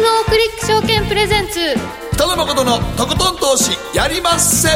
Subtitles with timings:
[0.00, 1.74] クリック証券プレゼンツ。
[2.14, 4.68] 北野誠のとことん投資やりまっせ。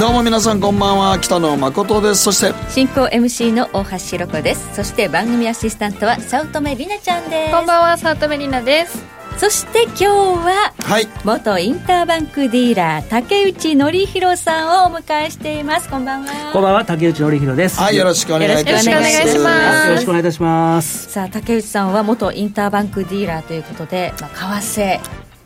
[0.00, 2.22] どうも皆さんこんばんは北野誠です。
[2.24, 2.52] そして。
[2.70, 4.74] 進行 MC の大橋ひろ子です。
[4.74, 7.52] そして番組アシスタントは早乙女里奈ちゃんです。
[7.54, 15.88] こんばんは早乙女里奈ですそして今日は、はい、元インターバンクディーラー竹内則弘さんをお迎えしています。
[15.88, 16.52] こんばんは。
[16.52, 16.84] こんばんは。
[16.84, 17.80] 竹内則弘です。
[17.80, 19.88] はいよろしくお願いいたします。
[19.88, 21.10] よろしくお願いいたします。
[21.10, 25.00] さあ竹内さんは元インターバンクディーラーということで、まあ、為替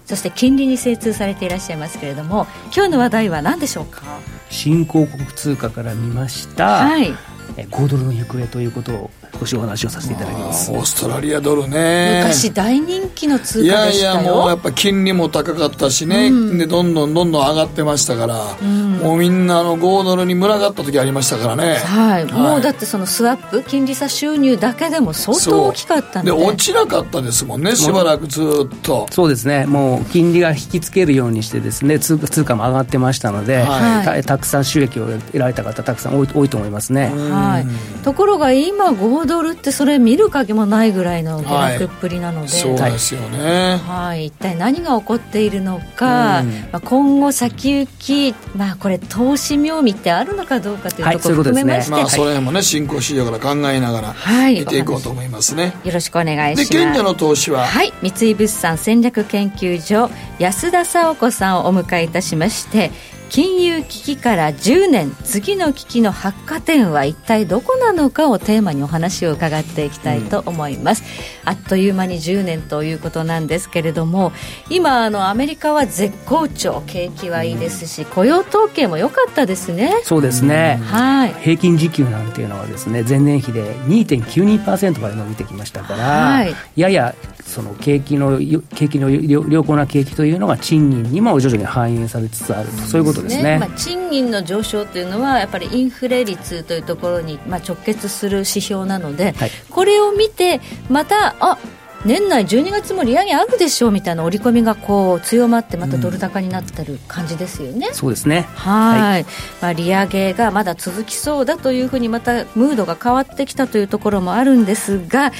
[0.05, 4.03] そして金利に精通されていらっしゃいますけれども今日の話題は何でしょうか？
[4.51, 7.13] 新興国通貨から見ました、はい、
[7.57, 10.71] 5ドルの行方ということを少しお話をさせていただきます。
[10.71, 12.21] オーストラリアドルね。
[12.23, 14.13] 昔大人気の通貨でしたよ。
[14.13, 26.31] いやいやもうやっぱ金利も高かったしね、うん、でどんどんどんどん上がってましたから、うん、もうみんなあの5ドルに群がった時ありましたからね、はい、はい、もうだってそのスワップ金利差収入だけでも相当大きかったんで。
[26.31, 29.07] で落ちなかったですもんねしばらくずっと。
[29.11, 29.67] そうですね。
[29.67, 54.15] もう金利が引きつけるようにしてですね通通貨も上がってましたので、はい、たたくさん収益を得られた方たくさん多い多いと思いますね、はい、ところが今5ドルってそれ見る影もないぐらいの下落っぷりなので、はい、そうですよね、はい、一体何が起こっているのか、うん、まあ、今後先行き、まあ、これ投資妙味ってあるのかどうかというところを含めまして、はい、まあ、それもね新興市場から考えながら
[54.49, 56.71] 見ていこうと思いますね、よろしくお願いします。
[56.71, 57.67] で賢者の投資は？
[57.67, 57.93] はい。
[58.03, 62.91] 三井物産戦略研究所安田沙子さんをお迎えいたしまして
[63.29, 71.03] 金融危機から10年次の危機の発火点は一体どこなのかをテーマにお話を伺っていきたいと思います、
[71.43, 74.33] うん、あっという間に10年ということなんですけれども
[74.71, 80.01] 今あのアメリカは絶好調景気はいいですし、うん、雇用統計も良かったですね。
[80.03, 87.15] そうですね、はい、平均時給なんていうのはですね前年比で2.92%まで伸びてきましたから、はい、やや
[87.47, 88.39] その景気の
[88.75, 101.59] 景気の良好な景気というのが賃金にも徐々に反映されつつあると、そういうことですね、まあ、賃金の上昇というのはやっぱりインフレ率というところに、まあ、直結する指標なので、はい、これを見てまたあ
[102.05, 108.43] 年内12月も利上げあるでしょうみたいな織り込みがこう強まってまたドル高になってる感じですよね、うん、そうですね。
[108.55, 109.27] はい。
[109.61, 115.33] まあ、利上げがまだ続きそうだというふうにまたムードが変わってきたというところもあるんですが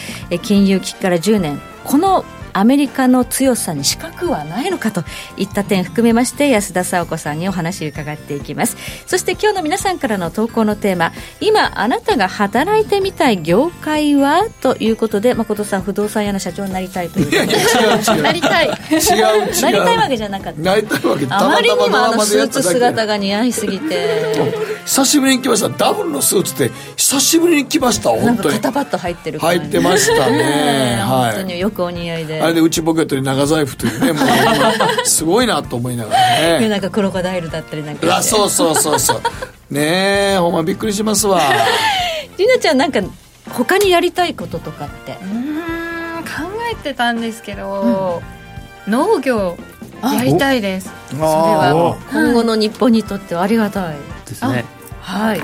[0.43, 1.61] 金融危機から10年。
[1.85, 2.25] この
[2.57, 5.05] アメリカの強さに資格はないのかと
[5.37, 8.79] いった点含めまして安田沙子さんにお話を伺っていきます。
[9.07, 11.13] そして今日の皆さんからの投稿のテーマ
[11.43, 17.43] 今あなたが働いてみたい業界はということで誠さん不動産屋の社長になりたいということで。
[17.43, 18.23] 違う違う。
[18.23, 18.69] なりたい。
[18.69, 19.61] 違う違う。
[19.61, 20.61] なりたいわけじゃなかった。
[20.63, 24.77] なりたいわけあまりにもあのスーツ姿が似合いすぎて。
[24.87, 25.69] 久しぶりに来ました。
[25.69, 28.55] ダブルのスーツって久しぶりに来ました本当に。
[28.55, 30.97] 肩パッド入ってる入ってましたね。
[31.05, 31.33] はい。
[31.33, 34.27] 本当によくお似合いであれで内ポケットに長財布というねもう
[35.07, 36.69] すごいなと思いながらね。
[36.69, 39.21] なんかクロコダイルだったりなんかあそうそうそうそう。
[39.71, 41.41] ねえほんまびっくりしますわ。
[42.39, 43.01] りなちゃんなんか
[43.51, 45.19] 他にやりたいこととかって？
[45.23, 45.57] うん
[46.25, 46.31] 考
[46.73, 48.23] えてたんですけど、
[48.87, 49.57] うん、農業
[50.03, 50.91] やりたいです。
[51.11, 53.97] それは今後の日本にとってはありがたい。
[54.29, 54.65] ですね。
[55.01, 55.41] はい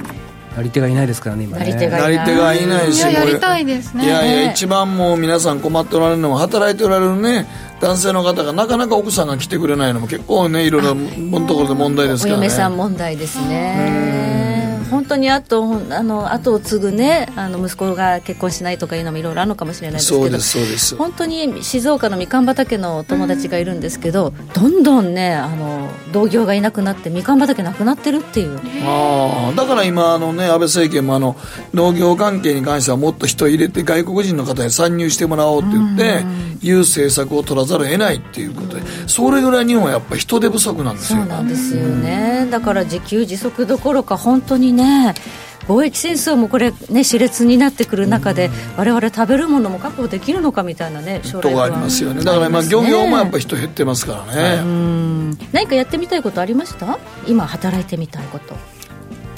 [0.56, 1.64] なり手がいないですからね今ね。
[1.64, 2.92] なり手がいない。
[2.92, 4.04] しやりたいですね。
[4.04, 7.46] いやいや一番もう皆さん困っておられるのは働いておられるね
[7.80, 12.40] 男性の方がなかなか奥さんが来てくれないのも結構ねいろいろなところで問題ですからね。
[12.40, 14.51] お嫁さん問題ですね
[14.92, 20.96] 本当にあとあの後を継ぐねあの息子が結婚しないとかいうのもいろいろあるのかもしれないですけどそうですそうです。
[20.96, 28.60] 本当に静岡のみかん畑の友達がいるんですけど、どんどんねあの同業がいなくなってみかん畑なくなってるっていう。
[28.84, 31.36] あだから今あの、ね、安倍政権もあの
[31.72, 36.24] 農業関係に関してはもっと人入れて外国人の方に参入してもらおうって言って、
[36.62, 41.20] いう政策を取らざるを得ないっていうことで、それぐらい日本はやっぱり人手不足なんですよ。
[41.20, 44.81] そうなんですよね、だから自給自足どころか本当にね
[45.68, 56.98] 貿易戦争もこれ、ね、熾烈になってくる中で、われわれ食べるものも確保できるのかみたいなね、将来はありますよね、だからまあ漁業もやっぱ人減ってますからね、何かやってみたいことありました？
[57.28, 58.56] 今、働いてみたいこと。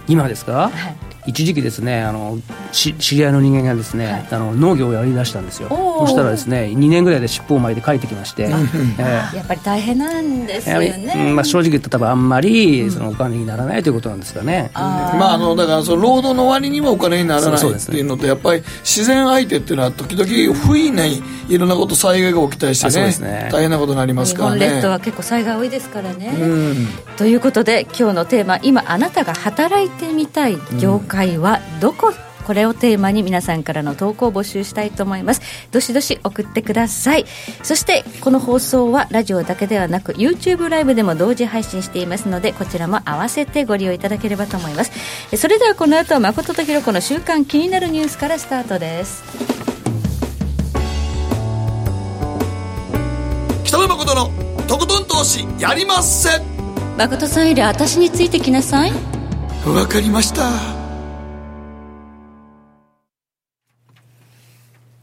[0.08, 2.38] 今ですか、はい一時期ですねあの
[2.72, 5.68] 知り合いの人間がですね、はい、あの農業をやりだしたんですよ。
[5.68, 24.58] そしたらですね2年ぐらいで尻尾を巻いて帰ってきまして、えー、やっぱり大変なんですよね、まあ、正直言ったら多分あんまりそのお金にならないということなんですかね、うん、まああのだからその労働の割にはお金にならないっていうのとやっぱり自然相手っていうのは時々不意にいろんなこと災害が起きたりしてね、ね、大変なことになりますからね。
[24.58, 32.12] 日本列島は結構災害多いですからね、うん、ということで今日のテーマ今あなたが働いてみたい業界会はどこ
[32.44, 35.40] これをテーマに皆さんからの投稿を募集したいと思います。
[35.70, 37.24] どしどし送ってください。
[37.62, 44.92] そしてこの放送はラジオだけではなく YouTube ライブでも同時配信していますのでこちらも合わせてご利用いただければと思います。
[45.38, 49.22] それではこの後は誠とひろ子の週刊気になるニュースからスタートです。
[53.64, 54.30] 北野誠の
[54.66, 56.28] とことん投資やりまっせ。
[56.98, 58.92] 誠さんより私についてきなさい。
[59.66, 60.83] わかりました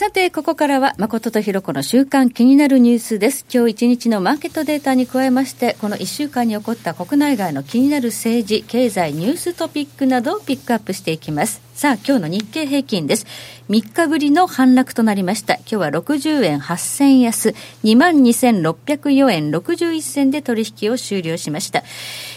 [0.00, 3.44] さて、ここからは、誠とひろ子の週間気になるニュースです。
[3.52, 11.60] 今日一日のマーケットデータに加えまして、この1週間に起こった国内外の気になる政治、経済、ニューストピックなどをピックアップしていきます。
[11.80, 13.26] さあ、今日の日経平均です。
[13.70, 15.54] 3日ぶりの反落となりました。
[15.54, 17.54] 今日は60円8000安、
[17.84, 21.82] 22,604円61銭で取引を終了しました。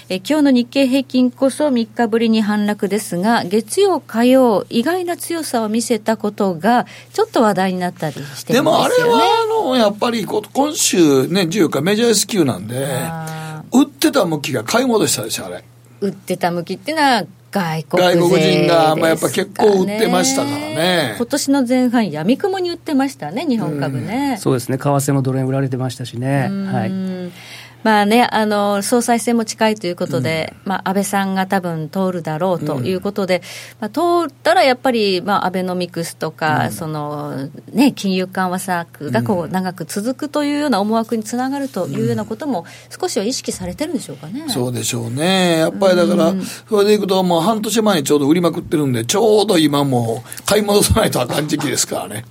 [0.07, 12.87] え今日の日経平均こそ3日ぶりに反落ですが、月曜、火曜、意外な強さを見せたことが、ちょっと話題になったりしてるんですよ、ね、でもあれは、あの、やっぱり今週ね、14日メジャー S q なんで、
[13.73, 15.65] 売ってた向きが買い戻したでしょ、あれ。
[15.99, 21.13] 売ってた向きっていうのは、外国外国人が、まあ、やっぱ結構売ってましたからね。
[21.17, 24.31] 今年の前半、やみくもに売ってましたね、日本株ね。
[24.31, 26.49] うん、そうですね、為替もドル円売られてましたしね。
[26.49, 26.91] はい
[27.83, 33.41] まあね、あの総裁選も近いということで、うん、まあ、安倍さんが多分通るだろうということで、うん、
[33.81, 44.45] まあ、通ったらやっぱり、まあ、アベノミクスとか、うん、そのね、金融緩和策がこう長く続くというような思惑につながるというようなことも、少しは意識されてるんでしょうかね。
[44.47, 46.33] そうでしょうね、やっぱりだから、
[46.69, 52.25] それでいくと、もう半年前にちょうど売りまくってるんで、ちょうど今も買い戻さないとあかん時期ですからね。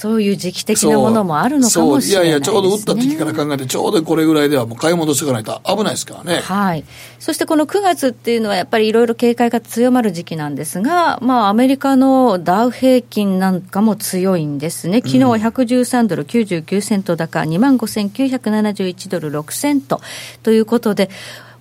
[0.00, 6.40] そういう時期的なものもあるのかもしれない、ね、いやいや、ちょうど打った時期から考えて、ちょうどこれぐらいではもう買い戻していかないと危ないですからね。
[6.40, 6.84] はい。
[7.18, 15.02] そしてこの9月っていうのは、やっぱりいろいろ警戒が強まる時期なんですが、まあ、アメリカのダウ平均なんかも強いんですね。
[15.04, 20.00] 昨日は113ドル99セント高、2万5971ドル6セント
[20.42, 21.10] ということで、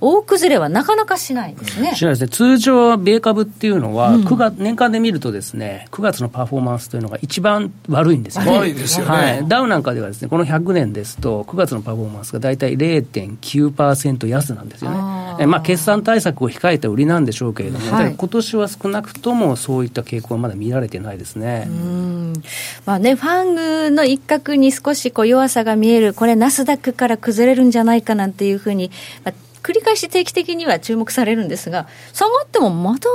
[0.01, 1.95] 大崩れはなかなかしないですね。
[1.95, 2.29] しないですね。
[2.29, 8.51] 通常、米株っていうのは、9月、年間で見るとですね、9月のパフォーマンスというのが一番悪いんですよね。
[8.57, 9.11] 悪いですよね。
[9.11, 9.47] はい。
[9.47, 14.97] ダウなんかではですね、この100年ですと、9月のパフォーマンスが大体0.9%安なんですよね。
[14.97, 21.67] あまあ、決算対策を控えた売りなんでしょうけれども、はい、今年は少なくともそういった傾向はまだ見られてないですね。
[21.67, 22.33] うん
[22.85, 28.91] まあね、ファングの一角に少しこう弱さが見える、これ、ナスダックから崩れるんじゃないかなんていうふうに、
[29.23, 33.09] まあ繰り返し定期的には注目されるんですが、下がってもまた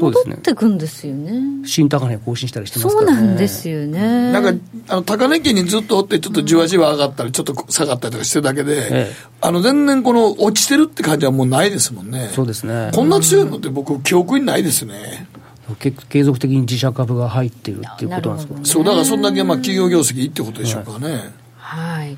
[0.00, 1.32] 戻っていくんですよね。
[1.32, 3.16] ね新高値更新したりしてますからね。
[3.16, 4.32] そうなんですよね。
[4.32, 12.30] なんか、あの、高値圏にずっとおって、ちょっとじわじわ上がったり、ちょっと下がったりとかしてるだけで、ええ、あの、全然この、落ちてるって感じはもうないですもんね。
[12.34, 12.90] そうですね。
[12.94, 15.28] こんな強いのって僕、記憶にないですね。
[16.08, 21.32] 継続的に自社株が入ってるっていうことなんですか、ね、そう、だからそんだけまあ企業業績いいってことでしょうかね。
[21.56, 22.16] はい、はい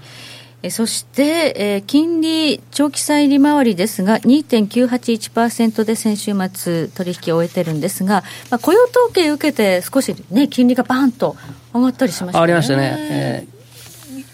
[0.63, 11.37] えそして、えー、金利長期債利回りですが、2.981%で先週末、取引を終えてるんですが、まあ、雇用統計を受けて、少し、ね、金利がバーンと
[11.75, 12.43] 上がったりしましたね。
[12.43, 12.95] ありましたね。
[12.99, 13.47] え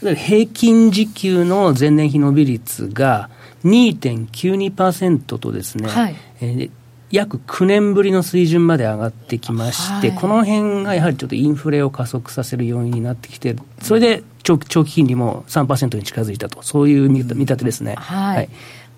[0.03, 3.31] ー、平均時給の前年比伸び率が
[3.65, 6.71] 2.92%とですね、はいえー、
[7.11, 17.97] 約9年ぶりの水準まで上がってきまして、はい、この辺がやはりちょっとインフレを加速させる要因になってきてそれで長長期金利も3%に近づいたと、そういう見立てですね。
[17.97, 18.49] はい、はい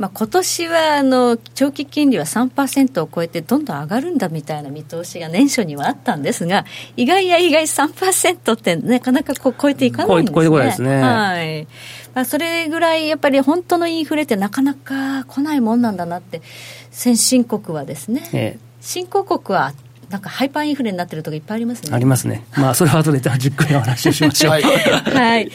[0.00, 6.64] まあ、今年はあの長期金利は3%を超えてどんどん上がるんだみたいな見通しが年初にはあったんですが、
[6.96, 10.34] 意外や意外3%ってなかなかこう超えていかないんですね。
[10.34, 11.02] 超えてこないですね。
[11.02, 11.66] はい。
[12.14, 16.42] まあ、それぐらいやっぱり本当のインフレってなかなか来ないもんなんだなって、
[16.90, 19.72] 先進国はですね、ええ、新興国は
[20.10, 21.94] なんかハイパーインフレになってるとこいっぱいありますね。
[21.94, 22.44] ありますね。
[22.56, 24.52] まあ、それは後でじっくりお話をしましょう。
[24.54, 24.62] はい。
[24.62, 25.50] はい。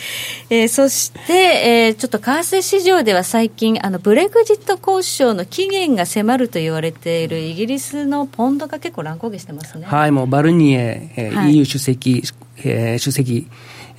[0.50, 9.88] えー、そして、えー、ちょっと為替市場では最近、あの、ブレグジット交渉の期限が迫ると言われているイギリスのポンドが結構乱高下してますね。
[9.88, 12.24] はい、もうバルニエ、えーはい、EU 主席、
[12.60, 13.48] えー、主席、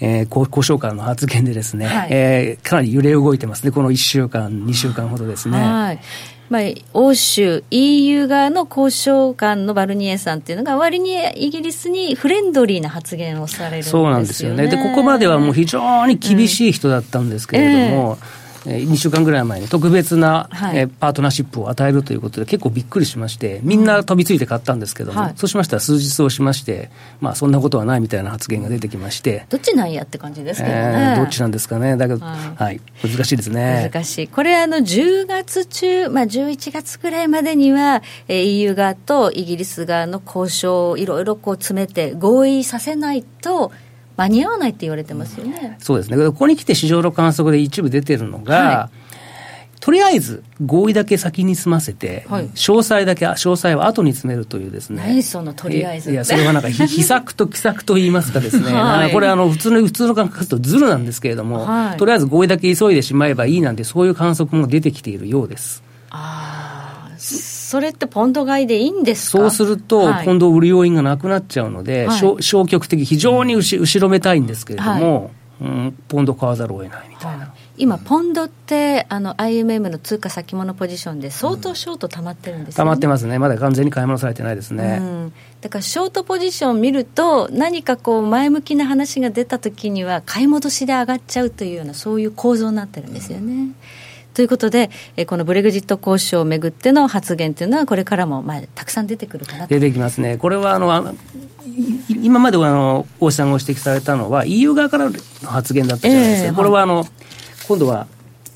[0.01, 5.59] えー、交渉官の発言でですね、はい、えー、かなり揺れ動いてますね、この1週間、2週間ほどですね。
[5.59, 6.01] はい。
[6.49, 6.63] まあ、
[6.93, 14.69] 欧州、EU 側の交渉官のバルニエさんっていうのが、割にイギリスにフレンドリーな発言をされるんですよ、ね、そうなんですよね。
[14.69, 18.21] で、ここまではもう非常に厳しい人だったんですけれども、うんえ。
[18.43, 31.97] ー2週間ぐらい前に特別な、はい、えパートナーシップを与えるということで結構びっくりしましてみんな飛びついて買ったんですけども、はい、そうしましたら数日をしまして、まあ、そんなことはないみたいな発言が出てきましてどっちなんやって感じですけどね、えー、どっちなんですかね。
[31.97, 33.91] だけど、はい、はい、難しいですね。
[33.93, 34.29] 難しい。
[34.29, 43.73] これあの10月中、まあ、11月ぐらいまでには、えー、EU 側とイギリス側の交渉をいろいろこう詰めて合意させないと
[44.17, 45.77] 間に合わないって言われてますよね。
[45.79, 46.17] そうですね。
[46.17, 55.03] ここに来て市場の観測で一部出てるのが、はい、とりあえず合意だけ先に済ませて、はい、詳細だけ、詳細は後に詰めるというですね。
[55.07, 58.73] 何そのとりあえずいや、それはなんか、 秘策と奇策と言いますかですね。
[58.73, 65.83] はい、これあの、普通の、普通の感覚とずるなんですけれども、はい、とりあえず合意だけ急いでしまえばいいなんて、そういう観測も出てきているようです。
[66.11, 66.46] ああ。
[67.67, 77.53] それってポンド買いでいいんですそうすると、ポンドを売る要因がなくなっちゃうので、はい、消極的、非常に後後ろめたいんですけれども、はい、うん、ポンド買わざるを得ないみたいな。
[77.77, 93.53] 今、ポンドってあの IMM の通貨先物ポジションで相当ショート溜まってるんですよ、ね、溜まってますね、まだ完全に買い物されてないですね、うん、だからショートポジションを見ると、何かこう前向きな話が出たときには、買い戻しで上がっちゃうというような、そういう構造になってるんですよね。
[93.53, 93.75] うん
[94.37, 101.15] ということで、えこのブレグジット交渉をめぐっての発言というのは、これからも、まあ、たくさん出てくるかな出てきますね、これはあの
[102.11, 107.07] 今まであの大石さんがご指摘されたのは、EU 側からの発言だったじゃないですか、えー、これはあの、
[107.67, 108.09] 今度は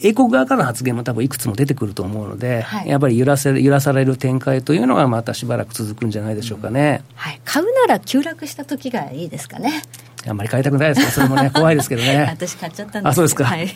[0.02, 7.02] 英国側からの発言も多分いくつも出てくると思うので、はい、やっぱり揺らせ揺らされる展開というのがまたしばらく続くんじゃないでしょうかね。
[7.10, 9.82] うん、はい、買うなら急落した時がいいですかね。
[10.28, 12.26] あんまり買いたくないですか それもね、怖いですけどね。
[12.28, 13.12] 私買っちゃったんです。
[13.12, 13.44] あ、そうですか。
[13.44, 13.68] はい。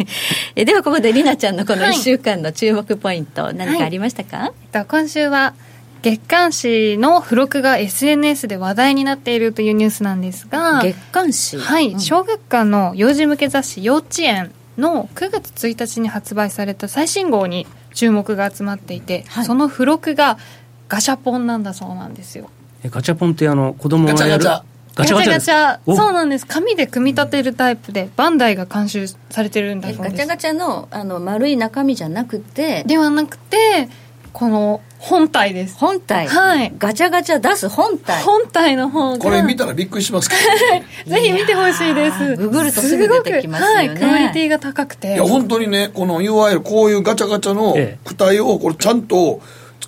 [0.56, 5.54] えでは、ここでりなちゃんのこの1週間の注目ポイント、はい、何かありましたか、はい、えっと、今週は、
[6.02, 11.56] 月刊誌の付録が SNS で話題になっているというニュースなんですが、月刊誌？
[11.56, 20.36] はい、うん、小学館の幼児向け雑誌幼稚園の9月1日に発売された最新号に注目が集まっていて、はい、その付録が
[20.90, 22.50] ガシャポンなんだそうなんですよ。
[22.82, 26.46] えガチャポンってあの子供がやるガチャガチャガチャガチャガチャそうなんです。
[26.46, 30.10] 紙で組み立てるタイプでバンダイが監修されてるんだそうです。
[30.10, 33.88] ガチャガチャのあの丸い中身じゃなくてではなくて
[34.32, 35.76] この本体です。
[35.78, 36.26] 本体。
[36.28, 36.72] はい。
[36.78, 38.22] ガチャガチャ出す本体。
[38.22, 40.36] 本体の方これ見たらびっくりしますけ
[41.06, 42.36] ど、 ぜひ見てほしいです。
[42.36, 43.76] ググるとすぐ出てきますよね。
[43.76, 45.14] はいクオリティが高くて。
[45.14, 49.40] いや本当にねこのいわゆるこういうガチャガチャの躯体をこれちゃんと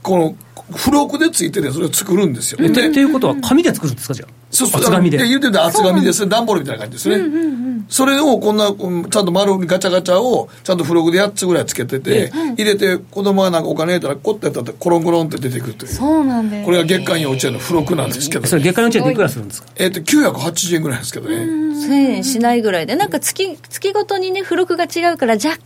[0.02, 0.34] この
[0.76, 2.58] 付録でついててそれを作るんですよ。
[2.64, 4.35] っていうことは紙で作るんですかじゃあ？
[4.56, 4.80] そうそう。
[4.80, 5.18] 厚紙で。
[5.18, 6.28] 言うてた厚紙です。
[6.28, 7.16] 段ボールみたいな感じですね。
[7.16, 15.92] うんうんうん、それをこんな、ちゃんと丸ガチャガチャをちゃんと付録で8つぐらいつけてて、入れて子供がなんかお金入れたらコッてやったらコロンコロンって出てくるという。
[15.92, 16.64] そうなんです。
[16.64, 18.46] これが月間幼稚園の付録なんですけど。
[18.46, 19.68] それ月間幼稚園でいくらするんですか？
[19.76, 21.36] えっ、と、980円ぐらいですけどね。
[21.36, 25.60] 1000円しないぐらいで、なんか月、月ごとにね、付録が違うから若干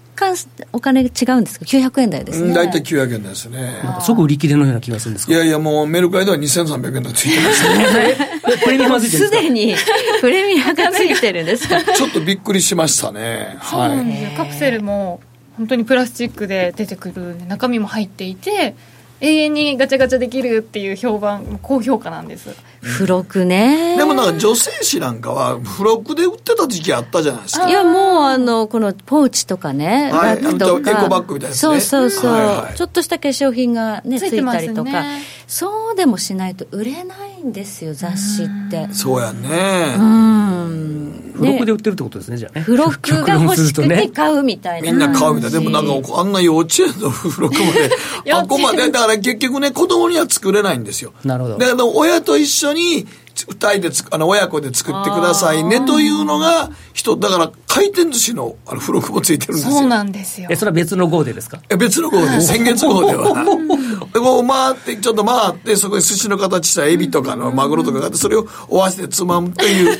[0.73, 2.55] お金違うんですか？900円台ですね。
[2.55, 3.75] 大体900円台ですね。
[4.01, 5.33] 即売り切れのような気がするんですか？
[5.33, 8.17] いやいや、もうメルカリでは2300円台ついてますね。
[8.65, 9.75] プレミアムついてるすでに
[10.21, 11.81] プレミアがついてるんですか？
[11.95, 13.57] ちょっとびっくりしましたね。
[13.61, 14.37] はい。
[14.37, 15.21] カプセルも
[15.57, 18.75] 本当にプラスチックで出てくる中身も入っていて、
[19.21, 22.55] 永遠にガチャガチャできるっていう評判高評価なんです。
[22.81, 23.97] 付録ね。
[23.97, 27.69] でもなんか女性誌なんかは付録で売ってた時期あったじゃないですか。
[27.69, 30.91] いやもうあのこのポーチとかね、はい、バッグとか。
[30.91, 38.89] エコバッグみたいな、ね、そうそうそう、はいはい、ちょっとした化粧品がねついたりとか、ね、そうでもしないと売れないんですよ雑誌って。
[38.93, 39.95] そうやね。
[39.99, 41.33] うん。
[41.35, 42.65] 付録で売ってるってことですねじゃあね。
[42.65, 44.93] 付録が欲しくて買うみたいな。
[44.93, 45.53] みんな買うみたい。
[45.53, 46.33] なでもなんかあん。
[46.33, 47.91] な幼稚園の付録まで
[48.33, 48.91] あこまで。
[48.91, 51.13] だから結局ね子供には作れないんですよ。
[51.25, 51.59] なるほど。
[51.59, 53.07] だから親と一緒に
[53.49, 59.75] 二人でつあの親子で作ってくださいねというのが人だから回転寿司のあの付録もついてるんですよ。
[59.79, 60.49] そうなんですよ。
[60.51, 61.61] えそれは別の号でですか？
[61.69, 63.45] え別の号で先月号では。
[64.13, 69.99] でこう回ってちょっと回ってそこに寿司の形したエビとかのマグロとかがあってそれをお箸でつまむという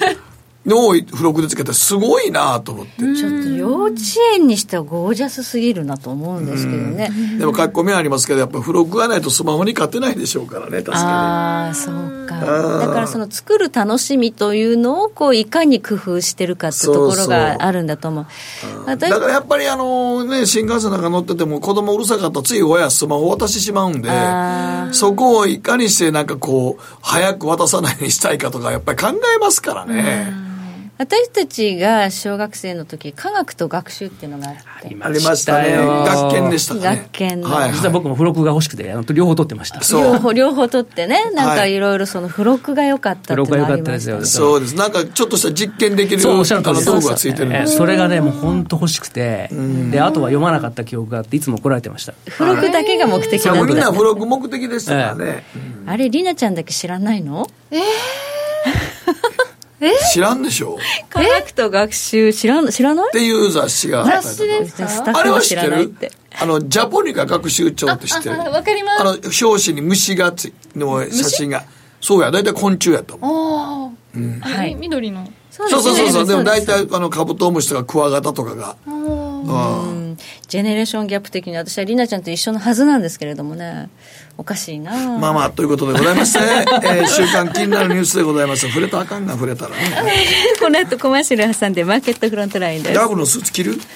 [0.67, 3.01] のを付録でつけたすごいなと思って。
[3.01, 3.97] ちょっと幼稚
[4.35, 7.11] 園にしてはゴージャスすぎるなと思うんですけどね。
[7.39, 11.03] でも書き込みはありますけどやっぱ付録がないとスマホに勝てないでしょうからね確かに。
[11.03, 12.41] ああそうか。
[12.41, 18.27] だからその作る楽しみというのをこういかに工夫してるかっていうところがあるんだと思う。
[18.87, 24.11] だからやっぱりあのね新幹線なんか乗ってても子供うるさかったらつい親スマホ渡してしまうんで
[24.93, 30.51] そこをいかにしてなんかこう早く渡さないようにしたいかとかやっぱり考えますからね
[31.01, 34.95] 私たちが小学生の時科学と学習っていうのがあって。
[35.01, 35.79] ありましたね。
[35.79, 36.81] 学研でしたね。
[36.83, 39.81] 学研はい、実は僕も付録が欲しくて両方取ってました。
[39.99, 41.31] 両方両方取ってね。
[41.31, 44.77] なんかいろいろその付録が良かったっていうのがありました、ね、そうです。
[44.77, 49.49] なんかちょっとした実験できるそうおっしゃる道具がついてるんですそれがねもう本当欲しくて
[49.91, 52.13] であとは読まなかった記憶があっていつも来られてました。
[52.27, 55.45] 付録だけが目的なんだみんな付録目的でしたからね、
[55.87, 57.47] あれりなちゃんだけ知らないの？
[57.71, 57.81] ええ
[60.13, 60.79] 知らんでしょ。
[61.09, 63.09] 科学と学習知らん知らない？
[63.09, 64.05] っていう雑誌が。
[64.05, 65.19] 雑誌ですか？
[65.19, 65.95] あれは知ってる？
[66.41, 68.39] あのジャポニカ学習帳って知ってる。
[68.39, 69.01] わかります。
[69.01, 71.65] あの表紙に虫がつの写真が。
[72.01, 73.59] そうや大体昆虫やと思う。
[73.59, 75.27] ああ、うん、はい、緑の。
[75.51, 78.77] そうそうそうそうでも大体あのカブトムシとかクワガタとかが
[79.43, 80.19] うん。
[80.49, 83.89] ジェネレーションギャップ的に私はりなちゃんと一緒のはずなんですけれどもね。
[84.37, 85.19] おかしいな。
[85.19, 86.39] まあまあということでございまして、
[86.83, 88.67] えー、週刊気になるニュースでございます。
[88.69, 89.77] 触れたらあかんが触れたらね。
[90.61, 92.95] この後コマーシャル挟んでマーケットフロントラインです。
[92.95, 93.79] ダブのスーツ着る？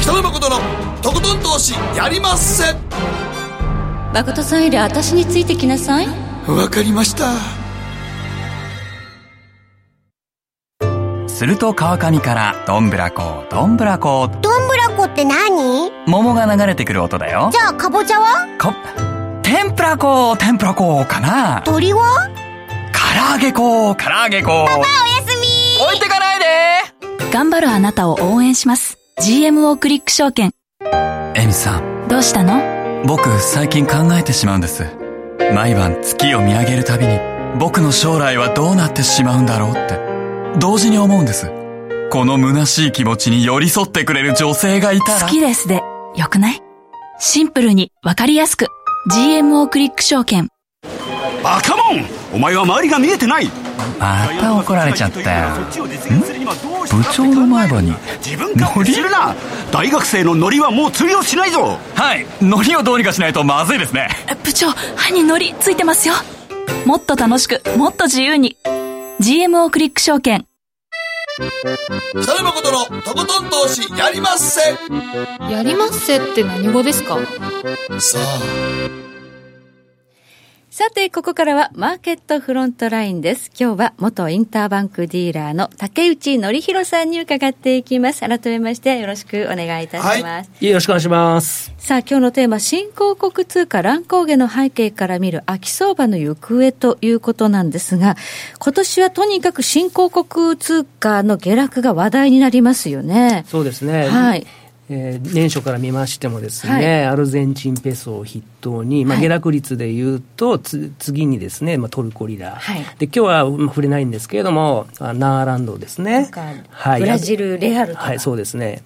[0.00, 0.60] 北野誠の
[1.00, 2.74] とことん投資やりまっせ。
[4.12, 6.08] 誠さんより私についてきなさい。
[6.46, 7.61] わかりました
[11.42, 14.28] すると川上からどんぶらこどんぶらこ。
[14.28, 15.90] どんぶらこって何？
[16.06, 17.50] 桃が流れてくる音だよ。
[17.52, 18.46] じゃあかぼちゃは？
[18.58, 18.72] か
[19.42, 21.60] 天ぷらこ天ぷらこかな。
[21.64, 22.30] 鳥は？
[22.92, 24.86] 唐揚げこ唐揚げこパパおや
[25.26, 25.84] すみ。
[25.84, 26.44] 置いてかないで。
[27.32, 28.96] 頑張るあなたを応援します。
[29.20, 30.52] GMO クリック証券。
[31.34, 32.06] エミさん。
[32.06, 33.02] どうしたの？
[33.04, 34.84] 僕最近考えてしまうんです。
[35.52, 37.18] 毎晩月を見上げるたびに
[37.58, 40.11] 僕の将来はどうなってしまうんだろうって
[40.58, 41.50] 同時に思うんです。
[42.10, 45.20] この虚しい気持ちに寄り添ってくれる女性がいたら。
[45.20, 45.82] 好きですで、
[46.16, 46.62] よくない？
[47.18, 48.66] シンプルにわかりやすく。
[49.10, 50.48] GMO クリック証券。
[51.42, 53.50] バカモンお前は周りが見えてない
[53.98, 55.50] また怒られちゃったよ。
[55.50, 55.70] ん？
[55.70, 57.92] 部長の前歯に。
[58.24, 59.34] 自分からするな
[59.72, 64.08] 大学生のノリはもう通用しないぞはい、ノリをどうにかしないとまずいですね。
[64.44, 66.14] 部長、歯にノリついてますよ。
[66.84, 68.56] もっと楽しく、もっと自由に。
[69.26, 70.46] GMO クリック証券。
[72.10, 74.60] 北野誠のとことん投資やりまっせ
[75.48, 77.18] やりまっせって何語ですか？
[78.00, 79.01] さあ。
[80.72, 83.50] さて、ここからはマーケットフロントラインです。
[83.60, 88.20] 今日は元インターバンクディーラーの竹内則弘さんに伺っていきます。
[88.20, 90.50] 改めましてよろしくお願いいたします。
[90.50, 91.74] はい、よろしくお願いします。
[91.76, 98.16] さあ、今日のテーマ、新興国通貨乱高下の背景から見る秋相場の行方ということなんですが、
[98.58, 103.44] 今年はとにかく新興国通貨の下落が話題になりますよね。
[103.46, 104.08] そうですね。
[104.08, 104.46] はい。
[104.92, 116.30] えー、年初から見ましてもですね、はい、アルゼンチンペソを筆頭に、まあ、下落率でいうと、つ次にですね、まあ、トルコリラ、はい、で今日は、まあ、触れないんですけれども、ナーランドですね。
[116.70, 118.04] はい、ブラジル、レアルとか。
[118.04, 118.82] はい、そうですね。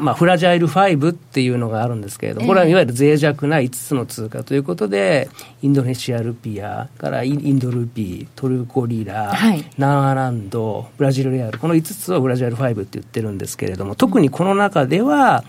[0.00, 5.28] まあ、フラジャイル5っていうのがあるんですけれども、これはいわゆる脆弱な5つの通貨ということで、
[5.62, 15.44] インドネシアルピアからインドルピー、トルコリラ、はい、ナーランド、ブラジルレアル、この5つをフラジャイル5って言ってるんですけれども、特にこの中では、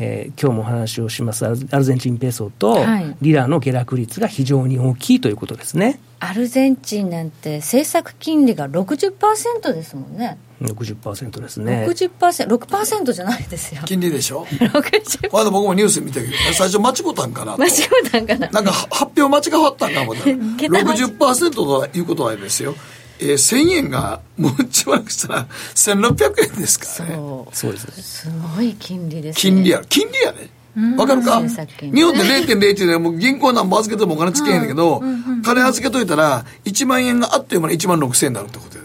[0.00, 2.84] えー、今日もお話をしますアルゼンチンペソと
[3.20, 5.98] リラの下落率が非常に大きいということですね。
[6.20, 10.38] アルゼンチンなんて政策金利が60%ですもんね。
[10.62, 11.86] 60%ですね。
[11.88, 13.82] 60%6% じゃないですよ。
[13.84, 17.72] 金利でしょ？60まだ僕もニュース見たけど最初間違ったんかな間違っ
[18.10, 18.50] たんかな？
[18.50, 22.74] なんか発表間違わったんかも60% ということはですよ。
[23.20, 27.14] えー、1000円がもう一番したら1600円ですからね。
[27.16, 27.56] そう。
[27.56, 27.92] そうですね。
[28.02, 29.82] すごい金利です、ね、金利や。
[29.88, 30.50] 金利やね
[30.96, 31.40] わかるか？
[31.40, 35.02] 日本で0.01でもう銀行なんぼ預けてもお金つけへんだけど、
[35.44, 38.77] 金預けといたら1万円があっという間に1万6000円になるってこと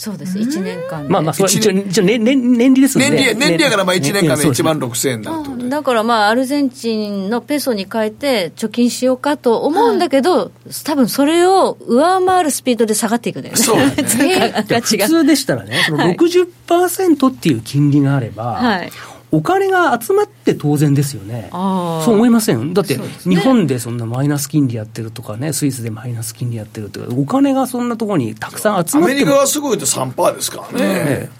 [0.00, 3.10] そうです、1年間まあまあ、それ一応、一応年年年利ですね。
[3.10, 5.68] 年利、年利やからまあ1年間で1万6000円だと。
[5.68, 10.52] だからまあ、アルゼンチンのペソに変えて貯金しようかと思うんだけど、
[10.84, 13.62] 多分それを上回るスピードで下がっていくんだよね。
[13.62, 13.76] そう、
[14.24, 14.64] ね。
[14.70, 18.90] 普通でしたらね、その60%っていう金利があれば、はい
[19.32, 21.48] お金が集まって当然ですよね。
[21.52, 22.74] そう思いません？
[22.74, 31.04] だって、日本でそんなマイナス金利やってるとかね、スイスでマイナス金利やってるってお金がそんなところにたくさん集まってアメリカはすごいと3%ですからね。
[31.04, 31.30] ね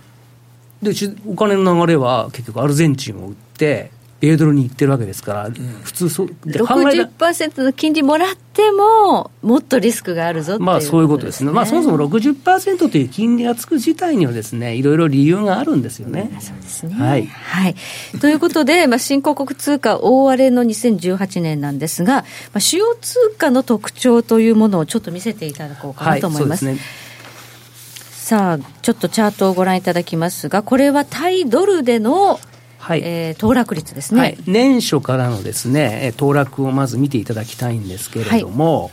[0.83, 0.93] で、
[1.27, 5.53] お金の流れは結局アルゼンチンを売って、米ドルに行ってるわけですから、うん、
[5.83, 16.31] 普通そう、60%の金利もらっても、もっとリスクがあるぞまあそういうことですね、まあ、そもそも60%という金利がつく自体にはですね、いろいろ理由があるんですよね。
[16.41, 17.27] そうですね、はい。
[17.27, 17.75] はい、
[18.21, 26.67] ということで、まあ、新興国通貨大荒れの2018年なんですが、まあ、主要通貨の特徴というものをちょっと見せていただこうかなと思います。
[26.67, 26.77] はい、
[28.13, 32.39] さあ、ちょっとチャートをご覧いただきますが、これは対ドルでの
[32.81, 38.93] はい、えー、騰落率ですね、はい、年初からのですね騰落をまず見ていただきたいんですけれども、はい、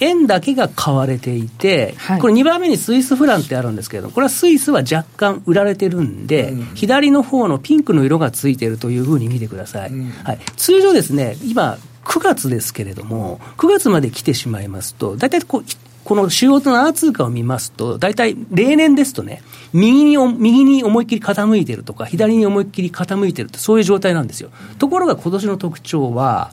[0.00, 9.90] 円だけが買われていて、はい、これ2番目にスイスフランってあるんですけど、これはスイスは若干売られてるんで、うん、左の方のピンクの色がついてるというふうに見てください。
[9.90, 15.64] うん、はい、通常ですね、今、9月ですけれども、9月まで来てしまいますと、大体こう、
[16.06, 19.42] この主要と7通貨を見ますと、大体例年ですとね、
[19.72, 24.50] 右に右に思いっきり傾いてるとか、左に思いっきり傾いてるって、そういう状態なんですよ。
[24.78, 26.52] ところが今年の特徴は、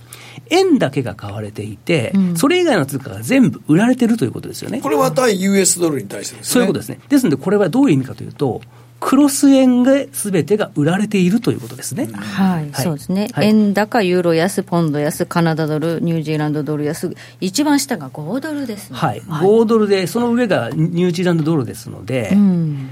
[0.49, 4.81] 円だけが買われていて、うん、それ以外の通貨が全部売られてるということですよね。
[4.81, 6.51] これは対 US ドルに対してですね。
[6.51, 6.99] そういうことですね。
[7.07, 8.61] ですので、これはどういう意味かというと、
[9.03, 12.07] クロス円がすべてが売られているということですね。
[12.13, 18.97] はい、はい、そうですね、はい、円高、ユーロ安、ポンド安、カナダドル、ニュージーランドドル安、一番下が5ドルですね。
[18.97, 22.89] はい、5ドルで、その上がニュージーランドドルですので、うん、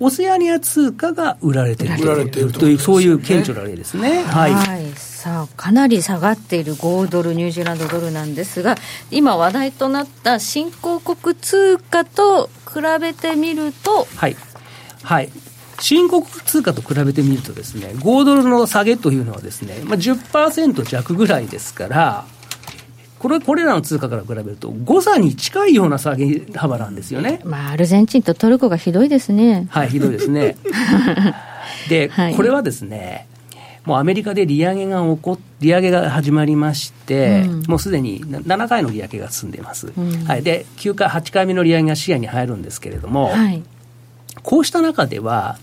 [0.00, 4.22] オセアニア通貨が売られているという、そういう顕著な例ですね。
[4.22, 4.86] はい、はい。
[4.94, 8.76] さあかなり下がっている5ドル、ニュージーランドドルなんですが、
[9.10, 14.36] 今、話題となった新興国通貨と比べてみると、はい、
[15.02, 15.30] はい。
[15.80, 22.24] 新国通貨と比べてみるとですね、5ドルの下げというのはですね、まあ10%弱ぐらいですから、
[23.18, 27.40] これ、これらの通貨から比べると、誤差に近いような下げ幅なんですよね。
[27.44, 29.66] まあ、アルゼンチンとトルコがひどいですね。
[29.70, 30.56] はい、ひどいですね。
[31.88, 33.26] で、はい、これはですね、
[33.84, 43.62] もうアメリカで利上げが起こ利上げが始まりまして、うん、もうすでに7回の利上げが進んでいます、うん、はい、で9回、8回目の利上げが視野に入るんですけれども、はい、
[44.42, 45.58] こうした中では、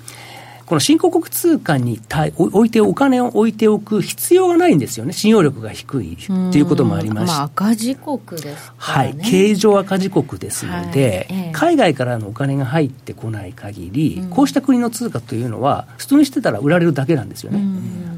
[0.66, 2.00] この新興国通貨に
[2.38, 10.92] 置いてお金を置いておく必要がないんですよね、信用力が低いということもありまして、まあ、赤字国です、ね、はい、経常赤字国ですので、はい。
[10.92, 17.64] ええ、海外からのお金が入ってこない限り、こうした国の通貨というのは、普通にしてたら売られるだけなんですよね。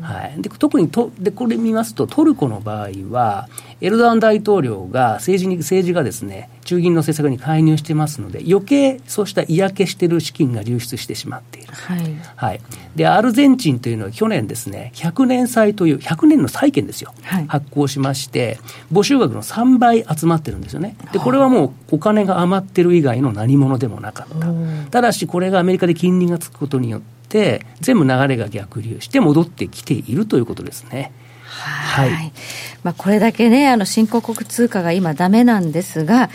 [0.02, 3.50] はい、で特にとでこれ見ますと、トルコの場合は、
[3.82, 11.74] エルドアン大統領が政治に政治がですね中銀の政策に介入してますので、余計そうした嫌気してる資金が流出してしまっている。
[11.74, 12.16] はい。
[12.36, 12.62] はい。
[12.96, 17.14] で、アルゼンチンというのは去年ですね、100年債という、100年の債券ですよ。
[17.24, 18.60] はい、発行しまして、
[18.92, 20.98] 募集額の3倍集まってるんですよね。
[21.14, 24.48] で、これはもうお金が余ってる以外の何者でもなかった。
[24.92, 31.14] ただし、これがアメリカで金利がつくことによって、全部流れが逆流して戻ってきているということですね。
[31.48, 32.32] はい、
[32.84, 36.30] まあ、これだけね、あの新興国通貨が今、だめなんですが、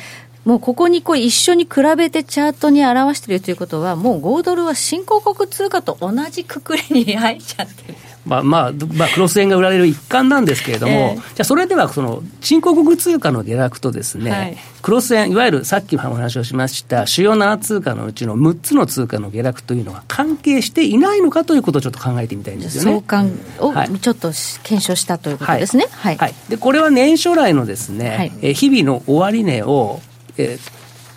[0.44, 7.98] もうここにこう一緒に比べてチャートに表しているということは、もう5ドルは新興国通貨と同じくくりに入っちゃってる。
[8.24, 22.90] まあまあ、まあ、クロス円が売られる一環なんですけれども、えー、じゃあそれではその新興国通貨の下落とですね、はい、クロス円、いわゆるさっきお話をしました主要7通貨のうちの6つの通貨の下落というのは関係していないのかということをちょっと考えてみたいんですよね。
[22.90, 24.30] 相関をちょっと
[24.62, 25.86] 検証したということですね。
[25.90, 26.16] はい。
[26.16, 30.00] はい、でこれは年初来のですね、はい、え日々の終値を、
[30.36, 30.58] え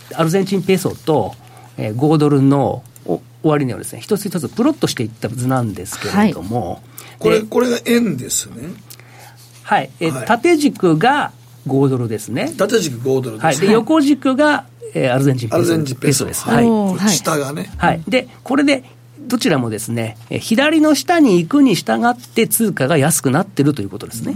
[0.09, 1.35] ー、アルゼンチンペソと、
[1.77, 2.83] えー、5ドルの
[3.49, 6.81] 終値をですね一つ一つプロットしていった図なんですけれども、はい。
[7.19, 8.69] これこれが円ですね。
[9.63, 11.31] はい、え、はい、縦軸が
[11.67, 12.53] 5ドルですね。
[12.57, 16.25] 縦軸5ドルです、はい、で横軸が、えー、アルゼンチンペソアルゼンチンペソ。
[16.25, 16.43] です。
[16.43, 17.71] はい、下がね。
[17.77, 18.01] はい。
[18.07, 18.83] でこれで
[19.27, 24.35] どちらもですね、左の下に行くに従って通貨が安くなってるということですね。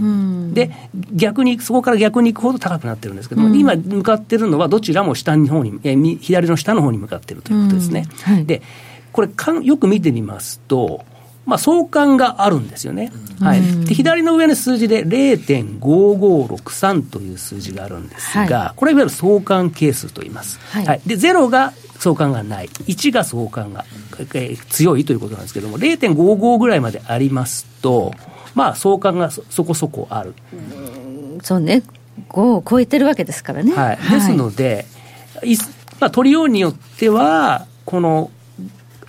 [0.52, 0.70] で、
[1.12, 8.06] 逆に、そこから逆に行くほど高くなってるんですけども、今向かってるのはどちらも下の方に、え左の下の方に向かってるということですね。
[8.22, 8.62] はい、で、
[9.12, 11.04] これかん、よく見てみますと、
[11.46, 13.12] まあ、相関があるんですよね。
[13.40, 20.60] はい、で左の上の数字で0.5563という数字があるんですが、はい、これいわゆる相関係数と言います。
[20.70, 23.84] はい、はい、で0が相関がない、1が相関が、
[24.18, 28.12] えー、強いということなんですけども、0.55ぐらいまでありますと、
[28.54, 30.34] まあ、相関がそこそこある。
[31.38, 31.82] うそうね、
[32.30, 33.72] 5を超えてるわけですからね。
[33.72, 34.86] はい、ですので、
[35.44, 35.56] い
[36.00, 38.30] まあ、取りようによっては、この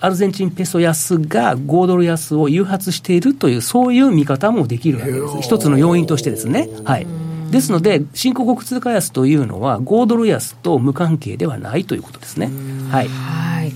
[0.02, 5.42] アルゼンチンペソ安が5ドル安を誘発しているという、そういう見方もできるわけです。
[5.42, 6.68] 一つの要因としてですね。
[6.84, 7.06] はい。
[7.52, 12.50] ですので、新興国通貨安というのは、5ドル安と無関係ではないということですね。
[12.90, 13.08] はい。
[13.08, 13.72] はい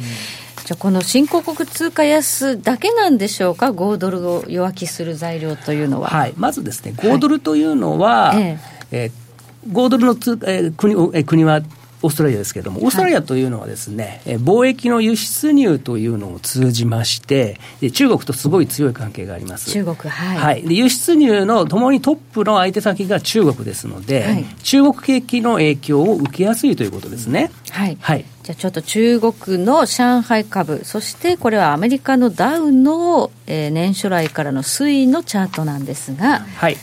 [0.67, 6.09] じゃあこの新興国通貨安だけなんでしょうか、5ドルを弱気する材料というのは。
[6.09, 8.59] はい、まずですね、5ドルというのは、はい、え
[8.91, 11.61] えー、5ドルの通、えー、国えー、国は
[12.07, 17.59] オーストラリアですけれども、オーストラリアというのはですね、はい、貿易の輸出入というのを通じまして、
[17.93, 19.71] 中国とすごい強い関係があります。
[19.71, 20.37] 中国、はい。
[20.39, 27.51] はい、で輸出入のともにトップの相手先が中国ですので、はい、中国景気の影響を受けやすいということですね。
[27.71, 27.99] はい。
[28.01, 28.25] はい。
[28.43, 36.77] じゃあちょっと中国の上海株、そしてこれはアメリカのダウの、えー、年初来からの推移のチャートなんですが、はい。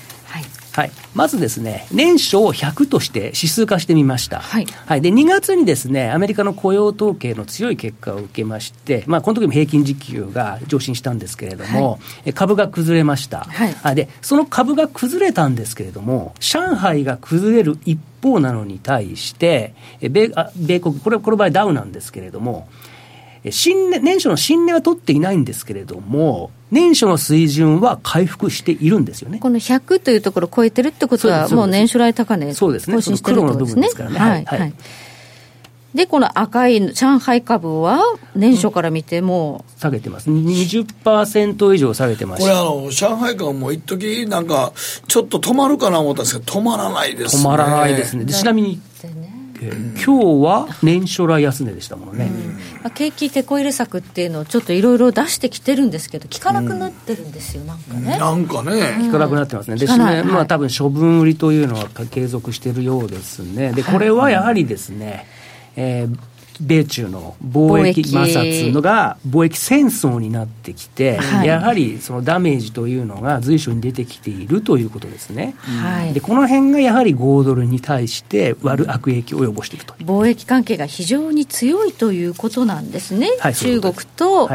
[0.73, 4.39] はい、まずですね、年初を100として指数化してみました。
[4.39, 4.65] はい。
[4.87, 13.41] はい、で、2月にですね、アメリカの雇用統計の強い結果を受けまして、まあ、この時も平均時給が上昇したんですけれども、はい、株が崩れました。
[13.41, 13.95] はい。
[13.95, 22.67] で、その株が崩れたんですけれども、上海が崩れる一方なのに対して、米あ米国、これ、この場合ダウなんですけれども、
[23.51, 29.39] 新年、年初の新年は取っていないんですけれども、年初の水準は回復しているんですよね。
[29.39, 34.17] この100というところを超えてるってことは、もう年初来高値、そうですね、その黒の部分ですからね。
[34.17, 34.73] はい、はい、
[35.93, 38.01] で、この赤い上海株は、
[38.35, 44.73] 年初から見ても、下げてます、20%以上下げてますこれあの、上海株も一時なんか、
[45.07, 47.43] ちょっと止まるかな思ったんですけど、止まらないですね。
[47.43, 48.25] 止まらないですね。
[48.25, 48.79] ちなみに
[49.61, 50.11] 今日
[50.43, 52.29] は年初来安値でしたもんね、
[52.81, 58.17] まあ、景気てこ入れ策っていうのをちょっといろいろ出してきてるんですけど、効かなくなってるんですよ、なんかね。
[58.17, 59.05] なんかね。
[59.05, 59.77] 効かなくなってますね。
[59.77, 63.73] で、ねまあ多分処分売りというのは継続しているようですね。
[63.73, 65.27] で、これはやはりですね、
[65.75, 79.93] えー米中の貿易摩擦のが貿易戦争になってきて、はい、やはりそのダメージというのが随所に出てきているということですね、はい、でこの辺がやはり5ドルに対して悪悪影響を及ぼしていると。
[79.95, 84.49] 貿易関係が非常に強いということなんですね、はい、中国と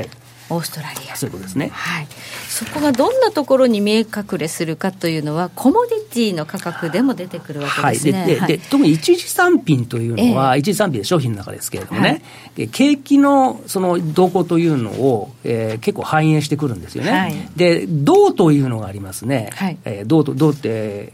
[0.51, 1.17] オーストラリア。
[1.17, 1.69] そういうことですね。
[1.73, 2.07] はい。
[2.49, 8.13] そこがどんなところに見え隠れするかというのは、コモディティの価格でも出てくるわけですね。
[8.13, 12.23] はい、でで、で特に一次産品というのは、えー、一次産品で商品の中ですけれどもね、
[12.57, 17.11] はい、景気のその動向というのを、えー、結構反映してくるんですよね。
[17.13, 19.51] はい、で、銅というのがありますね。
[19.55, 21.13] はい、えー、銅と、銅って、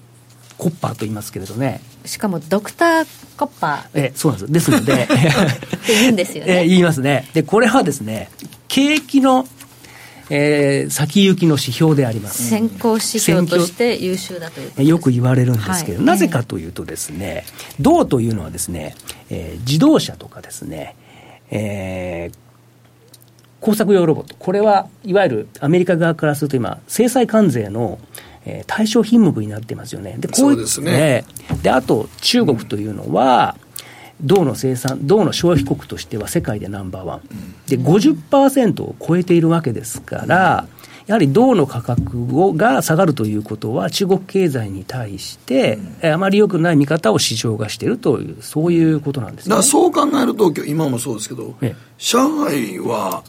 [0.56, 1.80] コッパーと言いますけれどね。
[2.04, 4.00] しかもドクターコッパー。
[4.06, 4.52] えそうなんです。
[4.52, 5.08] ですので。
[5.88, 6.62] 言うんですよね。
[6.62, 7.28] え言いますね。
[7.34, 8.30] で、これはですね、
[8.74, 9.46] 景気の、
[10.30, 12.50] えー、先行きの指標であります。
[12.50, 17.44] 先行指標として優秀だというよく言われるんですけど、はい、なぜかというとですね、
[17.78, 18.96] 銅というのはですね、
[19.30, 20.96] えー、自動車とかですね、
[21.52, 22.36] えー、
[23.60, 28.00] 工作用ロボット、これはいわゆるアメリカ側からすると今、制裁関税の、
[28.44, 30.16] えー、対象品目になってますよね。
[30.18, 31.24] で、こうですね。
[31.62, 33.56] で、あと中国というのは、
[34.24, 37.20] 銅の生産、銅の消費国としては世界でナンバーワン。
[37.68, 40.66] で、50%を超えているわけですから、
[41.06, 51.54] やはり銅の価格をが下がるということは、中国経済に対して、うん、あまり良くない見方を市場がしているという、そういうことなんです、ね、だからそう考えると、今もそうですけど、
[51.98, 53.22] 上海は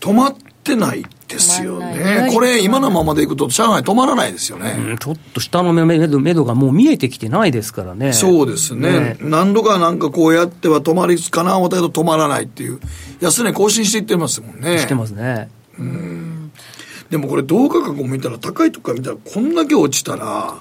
[0.00, 2.30] 止まってないですよね。
[2.32, 4.76] これ、今のままでいくと、上海止まらないですよね。
[4.78, 8.12] うん、ちょっと下の目処目処がもう見えてきてないですからね。
[8.12, 8.90] そうですね。
[8.90, 12.80] ね何度かなんかこうやっては止まりつかな思ったけど止まらないっていう。
[13.20, 14.78] 安値更新していってますもんね。
[14.78, 15.48] してますね。
[15.78, 16.52] うん。
[17.10, 20.56] でもこれ、銅価格を見たら、高いとこから見たら、こんだけ落ちたら、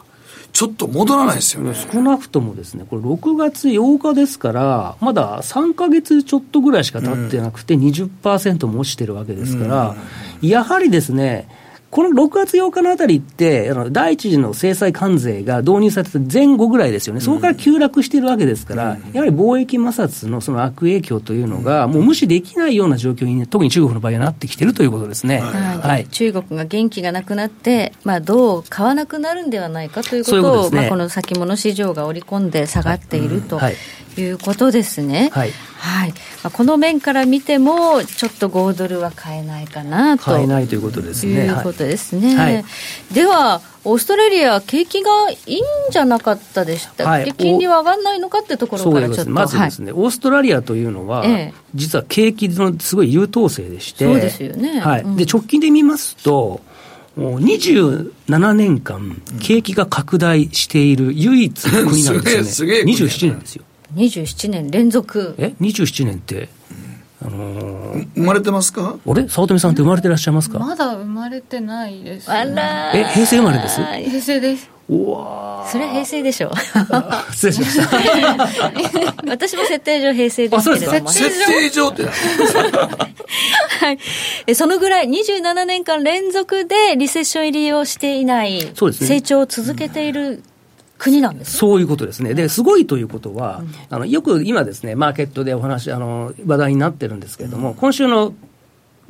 [0.55, 1.73] ちょっと戻らないですよね。
[1.75, 9.95] 少なくともですね、これ、6月8日ですから、まだ3か月ちょっとぐらいしか経ってなくて、20%も落ちてるわけですから、
[10.41, 11.49] やはりですね、
[11.91, 33.59] この6月8日のあたりって、あの第一次の制裁関税が導入された前後ぐらいですよね、そこから急落しているわけですから、やはり貿易摩擦のその悪影響というのが、もう無視できないような状況に、ね、特に中国の場合はなってきているということですね、はいはい、中国が元気がなくなって、まあ、どう買わなくなるんではないかということを、こ、ね、まあ、この先物市場が織り込んで下がっていると。
[34.15, 35.29] はいいうことですね。
[35.33, 35.51] はい。
[35.77, 36.09] はい。
[36.09, 40.25] まあ、この面から見ても、ちょっと5ドルは買えないかなと。
[40.25, 41.45] 買えないということですね。
[41.45, 41.49] い。
[41.49, 42.35] うことですね。
[42.35, 42.65] はい、
[43.13, 49.31] では、オーストラリア、景気がいいんじゃなかったでしたっけ、はい、金利は上がらないのかってところからちょっと。
[49.31, 56.61] まずですね、はい、オーストラリアというのは、ええ、実は景気のすごい優等生でして、そうですよね、はい、うん、で直近で見ますと、
[57.15, 63.63] もう27年間、景気が拡大している唯一の国なんですよね、 27年ですよ。
[63.93, 65.35] 27年連続。
[65.37, 66.49] え27年って、
[67.21, 68.97] あのー、生まれてますか？
[69.05, 69.27] あれ？
[69.29, 70.59] 早乙女さんって生まれてらっしゃいますか？
[70.59, 73.81] まだ生まれてないです、ね、あらえ平成生まれです？
[73.83, 74.69] 平成です。
[74.87, 76.51] うわそれは平成でしょ。
[77.33, 77.97] 失礼しました。
[79.27, 81.09] 私も設定上平成ですけれども。
[81.09, 82.11] 設定上っては
[84.45, 90.43] い、そのぐらい27年間連続でリセッション入りをしていない、ね、成長を続けている、
[91.05, 92.33] 国なんです、そういうことですね。
[92.33, 98.33] で、すごいということは、うん、あのよく今ですね、マーケットでお話、あの話題になってるんですけれども、うん、今週の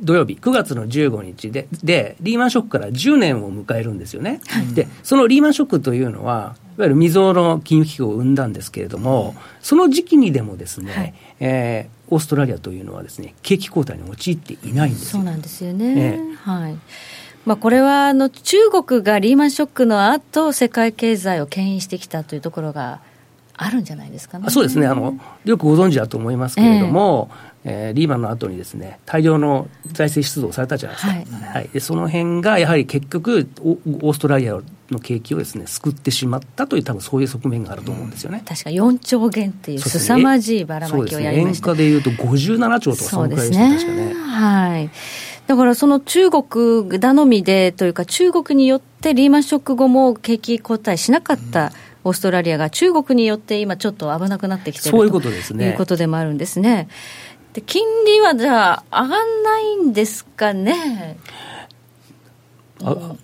[0.02, 16.20] 土曜日、9月の15日でで、リーマンショックから10年を迎えるんですよね、はい、でそのリーマンショックというのは、いわゆる未曾有の金融危機を生んだんですけれども、その時期にでもですね、はい、えー、オーストラリアというのはですね、景気後退に陥っていないんですそうなんですよね。
[16.42, 16.76] はい
[17.46, 23.00] まあ、これはあの中国がリーマンショックの後世界経済を牽引してきたというところが
[23.54, 24.50] あるんじゃないですかね。
[24.50, 24.86] そうですね。
[24.86, 27.56] あのよくご存知だと思いますけれども、えー
[27.88, 31.54] えー、リーマンの後にですね大量の財政出動されたじゃないですか、はい。
[31.54, 44.14] はい、でその辺がやはり結局オーストラリアの景気をですね救ってしまったという多分そういう側面があると思うんですよね、うん、確か4兆元っていう凄まじいばらまきをやりました、ね、円価でいうと57兆とかそのくらいでした、ね、確かね。
[44.14, 44.90] はい
[45.46, 51.72] だからその中国頼みでというか中国によってリーマンショック後も景気後退しなかった、
[52.04, 55.70] オーストラリアが中国によって今ちょっと危なくなってきているそういうことですね。
[55.70, 56.88] いうことでもあるんですね。
[57.52, 61.18] で金利はじゃあ、上がんないんですかね。
[62.82, 63.14] あ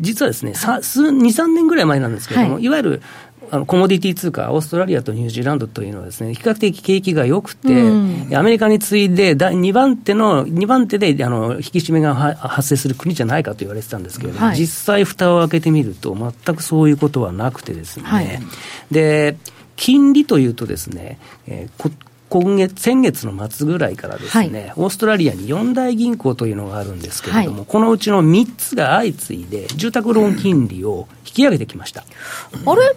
[0.00, 0.82] 実はですね、はい、2、
[1.22, 3.02] 3年ぐらい前なんですけれども、はい、いわゆる
[3.50, 18.28] あのコモディティ通貨、オーストラリアとニュージーランドというのはです、ね、比較的景気が良くて、うん、アメリカに次いで第2番手の、2番手であの引き締めが発生する国じゃないかと言われてたんですけれども、はい、実際、蓋を開けてみると、全くそういうことはなくてですね、はい、
[18.90, 19.36] で
[19.76, 21.92] 金利というとですね、えー、
[22.28, 32.02] 今月、先月の末ぐらいからですね、はい、オーストラリアに4大銀行というのがあるんですけれども、はい、このうちの3つが相次いで、住宅ローン金利を引き上げてきました。
[32.02, 32.96] あれ？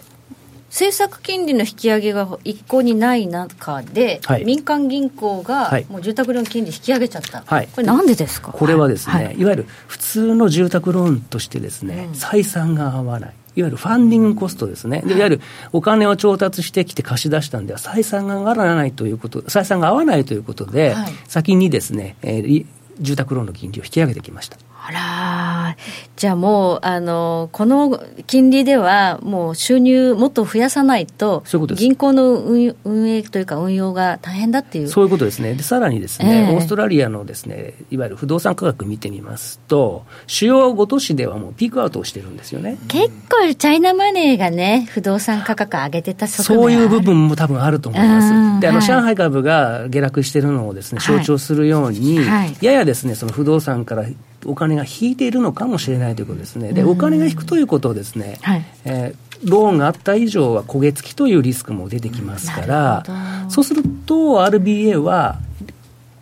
[0.70, 8.52] 政策金利の引き上げが一向にない中で、はい、民間銀行がもう住宅ローン金利引き上げちゃった、はい、これ、なんでですか？
[8.52, 13.34] これはですね、はい、いわゆる普通の住宅ローンとしてですね、うん、採算が合わない。
[13.56, 15.12] いわゆるファンディングコストですね、い。
[15.12, 15.40] わゆる
[15.72, 22.64] お金を調達してきて貸し出したんでは、採算が上がらないということ、採算が合わないということで、はい、先にですね、えー、
[23.00, 24.56] 住宅ローンの金利を引き上げてきました。
[24.82, 25.76] あら
[26.16, 34.88] じゃあもうあのこの金利ではもう収入もっと増やさないと銀行の運営というか運用が大変だっていう。
[34.88, 35.54] そういうことですね。
[35.54, 42.78] でさらにですね、えー、オーストラリアのですねいわゆる不動産価格見てみますと主要5都市ではもうピークアウトをしてるんですよね。
[42.88, 48.60] 結構チャイナマネーがね不動産価格上げてたそういう部分も多分あると思います。
[48.60, 54.04] であの、はい、上海株が下落してるのをですね象徴するように、はいはい、ややですねその不動産から
[54.46, 56.72] お金が引いているのかもしれないということですね。
[56.72, 63.04] で、お金が引くということをですね、はい、えー、ローンがあった以上は焦げ付きというリスクも出てきますから、
[63.48, 65.38] そうすると RBA は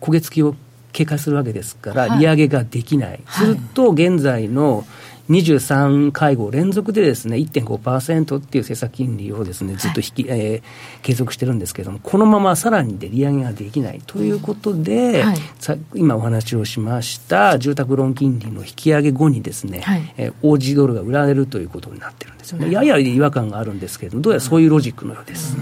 [0.01, 0.55] 焦げ付きを
[0.91, 4.85] 警戒するわけですから、利上げができない、はい、すると現在の
[5.29, 10.61] 23会合連続でですね1.5%っていう政策金利をですねずっと引き、はい、えー、
[11.03, 14.01] 継続してるんですけれどもこのままさらにで利上げができない。
[14.05, 22.71] ということで、はい、さ今お話をしました住宅ローン金利の引き上げ後にですね、はい、えージードルが売られるということになってるんですよね。
[22.71, 25.55] やや違和感があるんですけれどもどうやらそういうロジックのようです。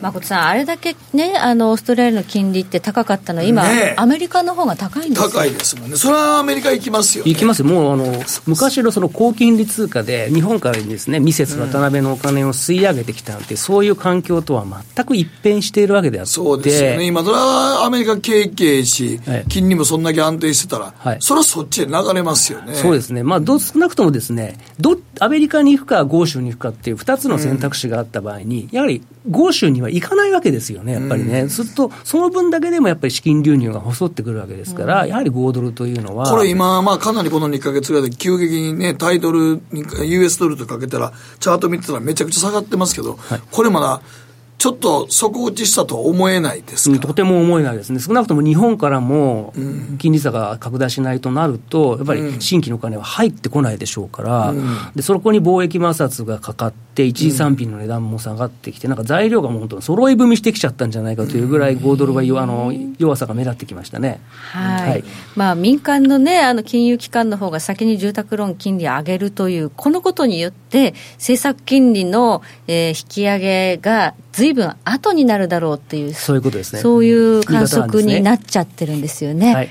[0.00, 7.62] 誠さん、あれだけね、あのオーストラリアの金利って高かったのは、今、ね、アメリカの方が高いんです高いですもんね、それはアメリカ行きますよ、ね、行きます。
[7.62, 22.74] もうあの昔のその高金利通貨で、日本からですね、ミセス渡辺のお金を吸い上げてきたなんて、そういう環境とは全く一変しているわけであって、そうですよね、今、それはアメリカ景気し、はい、金利もそんだけ安定してたら、はい、それはそっちへ流れますよね。
[22.74, 36.30] そうですね、まあ、ど少なくともですねど、アメリカに行くか、豪州に行くかっていう2つの選択肢があった場合に、うん、やはり豪州には行かないわけですよね、やっぱりね、うん、すると、その分だけでもやっぱり資金流入が細ってくるわけですから、うん、やはり5ドルというのは。
[36.30, 44.02] これ今、まあ、かなりこの2か月ぐらいで急激にね、タイドル、US ドルとかけたら、チャート見てたらめちゃくちゃ下がってますけど、はい、これまだ、
[44.58, 49.54] ちょっと底打ちしたとは思えないですか、とても思えないですね、少なくとも日本からも
[49.98, 64.20] 金利差が拡大しないとなると、やっぱり新規のお金は入ってこないでしょうから、うん、でそこに貿易摩擦がかかって、一時産品の値段も下がってきて、なんか材料がもう本当、揃い踏みしてきちゃったんじゃないかというぐらい、5ドルはあの弱さが目立ってきましたね、
[64.52, 65.04] はい、はい、
[65.36, 76.80] まあ、民間の,、ね、あの金融機関の方が先に住宅ローン金利を上げるという、このことによって、政策金利の、えー、引き上げがずいぶん後になるだろうっていう、そういうことですね。
[76.80, 79.52] そういう観測になっちゃってるんですよね。
[79.52, 79.68] はい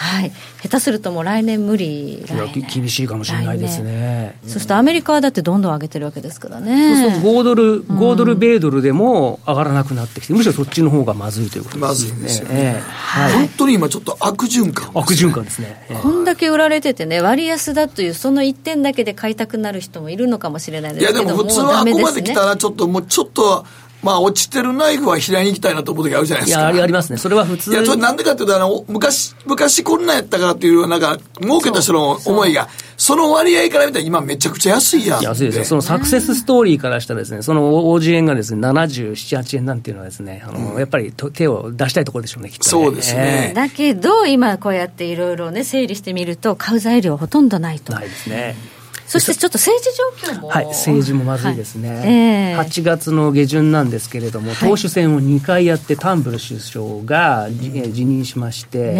[0.00, 0.32] はい。
[0.62, 2.24] 下手するともう来年無理
[2.72, 4.38] 厳しいかもしれないですね。
[4.44, 7.02] そうするとアメリカはだってどんどん上げてるわけですからね。
[7.02, 11.88] そうすると5ドル5ドル米ドルでも上がらなくなってきてむしろそっちの方がまずいということですね。
[11.88, 23.66] まずいですよね、えーはい、本当に今ちょっと悪循環、悪循環ですね、えー、こんだけ売られててね割安だというその1点だけで買いたくなる人もいるのかもしれないですけどいやでも普通はここまで来たらちょっともうちょっと
[24.02, 26.72] まあ、落ちてるナイフは平に行きたいなと思う時あるじゃないですか。
[26.72, 27.18] いや、ありますね。
[27.18, 27.70] それは普通。
[27.70, 35.22] いや、それなんでかっていうと、あの、昔、昔こんなんやったからっていう、なんか、儲けた人の思いが、その割合から見たら今めちゃくちゃ安いやん。
[35.22, 35.64] 安いですよ。
[35.64, 43.48] そのサクセスストーリーからしたらですね、その OG 円がですね、77、8円なんていうのはですね、あの、うん、やっぱり手を出したいところでしょうね、きっと、ね、そうですね。
[43.50, 47.94] えー、だけど、今こうやっていろいろね、整理してみると、買う材料ほとんどないと。
[47.94, 48.54] ないですね。
[49.10, 49.90] そしてちょっと政治
[50.24, 50.48] 状況も。
[50.48, 51.88] はい、政治もまずいですね。
[51.88, 51.98] はい。
[52.08, 58.94] えー、8月の下旬なんですけれども、党首選を2回やって、タンブル首相が、辞任しまして、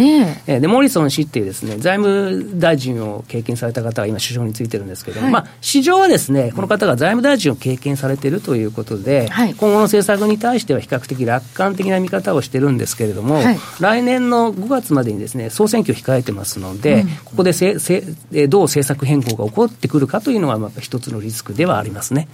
[0.49, 13.41] ね、で、モリソン氏っていうですね、財務大臣を経験された方が今首相についてるんですけども、はい、まあ、市場はですね、この方が財務大臣を経験されているということで、はい、今後の政策に対しては比較的楽観的な見方をしてるんですけれども、
[13.79, 18.01] 来年の5月までにですね、総選挙を控えてますので、うん、ここでせせ
[18.49, 22.27] どう政策変更が起こってくるるかというのは、一つのリスクではありますね。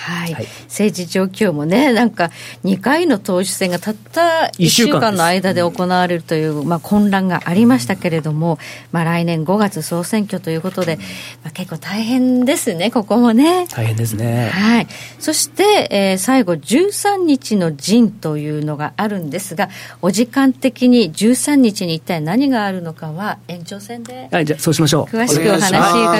[0.00, 2.30] はい、はい、政治状況もね、なんか
[2.64, 8.58] 2回の党首選がたった1週間の間で行われるという、まあ、混乱がありましたけれども、
[8.92, 10.96] まあ、来年5月総選挙ということで、
[11.44, 13.66] まあ、結構大変ですね、ここもね。
[13.68, 14.48] 大変ですね。
[14.48, 14.86] はい、
[15.18, 19.68] そして、えー、最後、13日の陣というのがあるんですが、
[20.00, 25.14] お時間的に13日に一体何があるのかは、延長戦で、はい、じゃそうしましょう。
[25.14, 25.70] 詳しくお話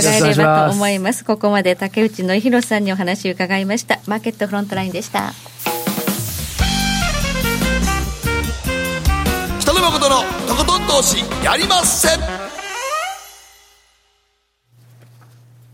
[0.00, 1.24] 伺えればと思います。
[1.24, 4.00] ここまで竹内典弘さんにお話伺いました。
[4.06, 5.32] マーケットフロントラインでした
[9.60, 10.16] 北野誠の
[10.48, 12.20] とことん投資やりません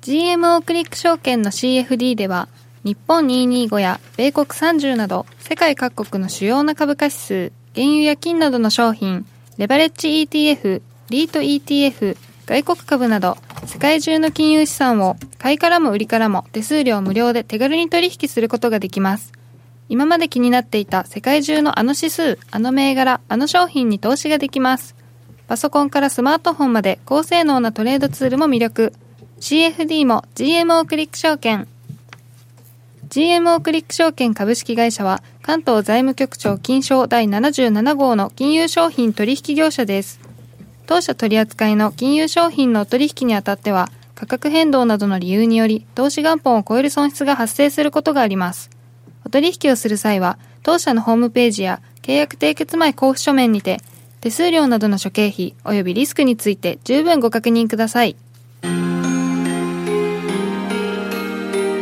[0.02, 2.48] GMO クリック証券の CFD では
[2.84, 9.26] 日本225や米国30など世界各国の主要な株価指数原油や金などの商品
[9.56, 12.16] レバレッジ ETF リート ETF
[12.46, 13.36] 外国株など
[13.66, 19.32] 世界中の金融資産を買いからも売りからも手数料無料で手軽に取引することができます。
[19.88, 24.94] 今まで気になっていた世界中のあの指数、あの銘柄、あの商品に投資ができます。
[25.48, 28.92] パソコンからスマートフォンまで高性能なトレードツールも魅力。
[29.40, 31.68] CFD も GMO クリック証券。
[33.08, 40.25] GMO クリック証券株式会社は関東財務局長金賞第77号の金融商品取引業者です。
[40.86, 48.70] 当社取扱いの金融商品の取引にあたっては、価格変動などの理由により、投資元本を超える損失が発生することがあります。
[49.24, 53.80] お取引をする際は、当社のホームページや契約締結前交付書面にて、
[54.20, 58.16] 手数料などの諸経費及びリスクについて十分ご確認ください。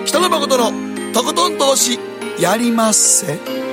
[0.06, 0.72] 北野誠の
[1.12, 1.98] とことん投資
[2.40, 3.63] やりまっせ。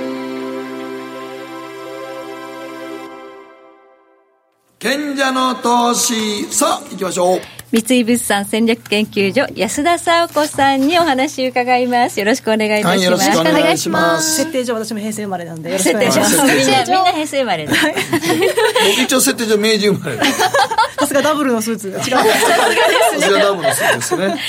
[4.81, 6.43] 賢者の投資。
[6.45, 7.39] さあ行きましょう。
[7.71, 12.19] 三井物産戦略研究所安田沙子さんにお話伺います。
[12.19, 14.37] よろしくお願いいたします、はい、よろしくお願いします。
[14.37, 15.77] 設定上私も平成生まれなんで。
[15.77, 16.21] 設定上。
[16.21, 20.17] みんなみんな平成生まれで僕一応設定上明治生まれ。
[20.97, 21.99] さすがダブルのスーツ違う。
[21.99, 24.39] さすがですねダブルのスーツですね、はい、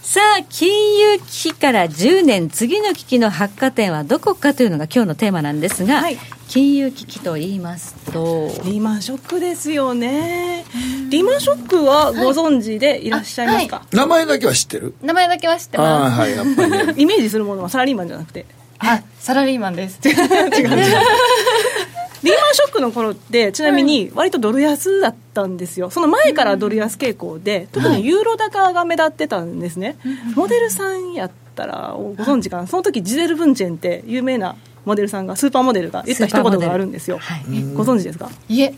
[0.00, 6.18] さあ金融危機から10年次の危機の発火点はどこかというのが今日のテーマなんですが、はい
[6.52, 8.48] 金融危機と言いますと。
[8.64, 10.66] リーマンショックですよね。
[11.08, 14.94] リーマンショックはご存知でいらっしゃいますか、はい、名前だけは知ってる？
[15.00, 16.20] 名前だけは知ってます。
[16.20, 18.44] はいやっぱり、ね、 イメージするものはサラリーマンじゃなくて。
[18.80, 19.98] あサラリーマンです。
[20.06, 20.26] 違う違う。
[20.52, 25.88] リーマンショックの頃ってちなみに割とドル安だったんですよ。
[25.88, 29.96] その前からドル安傾向で特にユーロ高が目立ってたんですね、
[30.34, 32.66] モデルさんやったらご存知かな？
[32.66, 37.42] その時ジゼル・ブンチェンって有名なモデルさんがスーパーモデルが言った一言があるんですよ、はい、
[37.74, 38.28] ご存知ですか？
[38.48, 38.74] いえ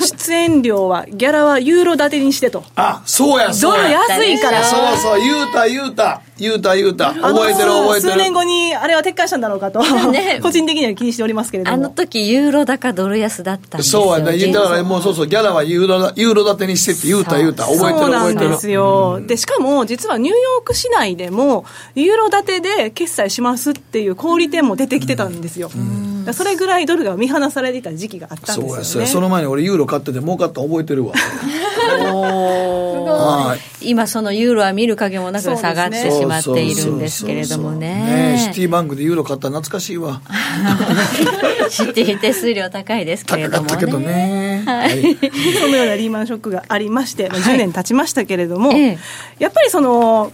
[0.00, 2.64] 出演料はギャラはユーロ建てにしてと。
[2.76, 3.90] あそうやそうや。
[4.08, 4.64] 安いから。
[4.64, 7.12] そうそう言うた言うた言うた言うた。
[7.14, 8.12] 覚えてる覚えてる。
[8.12, 11.74] 数年後にあれは撤回したんだろうかと、ね、 個人的には気にしておりますけれども。
[11.74, 14.52] あの時ユーロ高ドル安だったんですよそうやね。
[14.52, 17.54] だからもうそうそうギャラはユーロユーロ建てにしてって言うた言う。
[17.54, 18.08] た覚えてる覚えてる。
[18.08, 21.64] そうなんですよ、でしかも実はニューヨーク市内でも
[21.94, 25.70] ユーロ建てで決済しますっていう小売店も出てきてたんですよ、
[26.32, 31.14] それぐらいドルが見放されていた時期があったんですよ、ね、そうその前に俺ユーロ買ってて儲かった覚えてるわ。
[33.80, 38.36] 今そのユーロは見る影もなく下がってしまっているんですけれどもね。
[38.38, 40.20] シティバンクでユーロ買ったら懐かしいわ。
[41.70, 43.68] シティ手数料高いですけれどもね。
[43.68, 44.62] 高かったけどね。
[44.66, 45.16] はい、
[45.60, 48.98] そのようなリーマンショックがありまして、まあ、10年経ちましたけれども、はい、
[49.38, 50.32] やっぱりその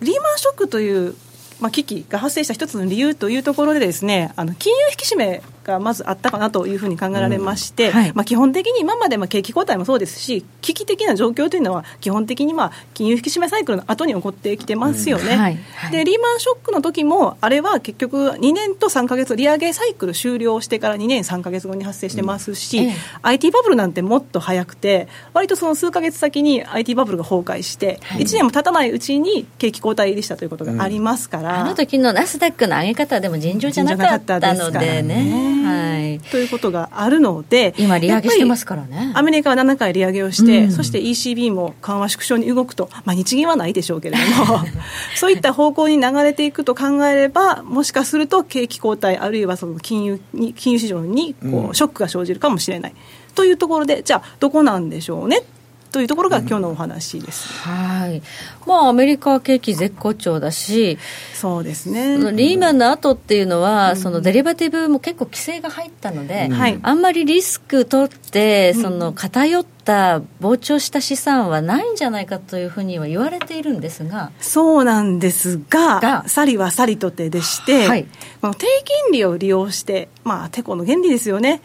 [0.00, 1.14] リーマンショックという
[1.60, 5.42] まあ、危機が発生した一つの理由というところでですねあの金融引き締め
[5.72, 7.92] がまずあったかなというふうに考えられまして、うん。
[7.92, 15.40] はい、まあ、基本的に今までまあ景気後退もそうですし、危機的な状況というのは、基本的にまあ金融引き締めサイクルの後に起こってきてますよね、うん。
[15.40, 15.58] はい。
[15.76, 35.57] はい、でリーマンショックの時も、あれは結局、2年と3か月、利上げサイクル終了してから2年3か月後に発生してますし、うんええ、IT バブルなんてもっと早くて、割とその数か月先に IT バブルが崩壊して、はい、1年も経たないうちに景気後退入りしたということがありますから、あの時のナスダックの上げ方でも尋常じゃなかったのでね。
[35.64, 39.12] はい、ということがあるので今利上げしてますからね。
[39.14, 44.60] アメリカは7回利上げをして、うん、そして ECB も緩和縮小に動くと、まあ、日銀はないでしょうけれども
[45.16, 55.42] そういった方向に流れていくと考えればもしかすると景気後退あるいはその金融に金融市場にこうショックが生じるかもしれない、うん、というところでじゃあどこなんでしょうね
[55.90, 58.22] というところが今日のお話です、うん、はい。
[58.66, 60.98] まあアメリカ景気絶好調だし
[61.34, 62.18] そうですね。
[62.32, 74.30] リーマンの後っていうのは、うん、そのデリバティブも結構規制が入ったので、うん、あんまりリスク取ってその偏った膨張した資産はないんじゃないかというふうには言われているんですが。
[74.40, 78.06] そうなんですががさりはさりとてでして、はい、
[78.40, 81.62] この低金利を利用してまあてこの原理ですよね。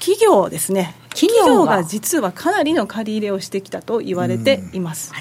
[0.00, 5.12] 企業ですね企業が実はかなりの借り入れをしてきたと言われています。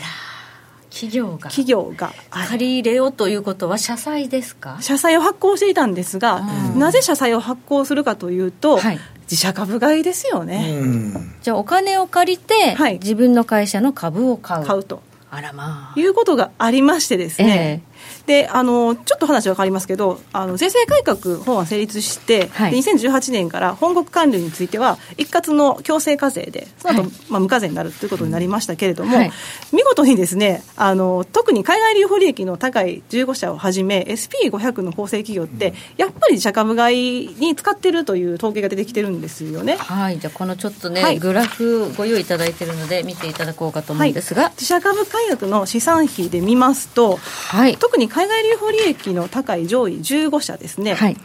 [0.90, 1.50] 企業が。
[1.50, 4.78] 企業が借り入れをということは社債ですか？
[4.82, 6.42] 社債を発行していたんですが、
[6.76, 14.66] なぜ社債を発行するかというと、はい、自社株買いですよね、じゃあお金を借りて、はい、自分の会社の株を買う。
[14.66, 15.02] 買うと。
[15.32, 16.00] あらまあ。
[16.00, 17.89] いうことがありましてですね、え
[18.30, 29.32] であのちょっと話は変わりますけどあの税制改革法案成立して、はい、2018年から本国管理については一括の強制課税でその後、はい、まあ無課税になるということになりましたけれども、はい、
[29.74, 39.78] 見事にですねあの特に海外留保利益の高い15社をはじめ SP500 の構成企業ってやっぱり自社株買いに使ってるという統計が出てきてるんですよね。
[39.78, 40.20] はい。
[40.20, 51.17] じゃあこのちょっとね、グラフご用意いただいているので見ていただこうかと思うんですが、自社株買い額の資産比で見ますと、はい、特に海外留保利益の高い上位15社ですね、はい、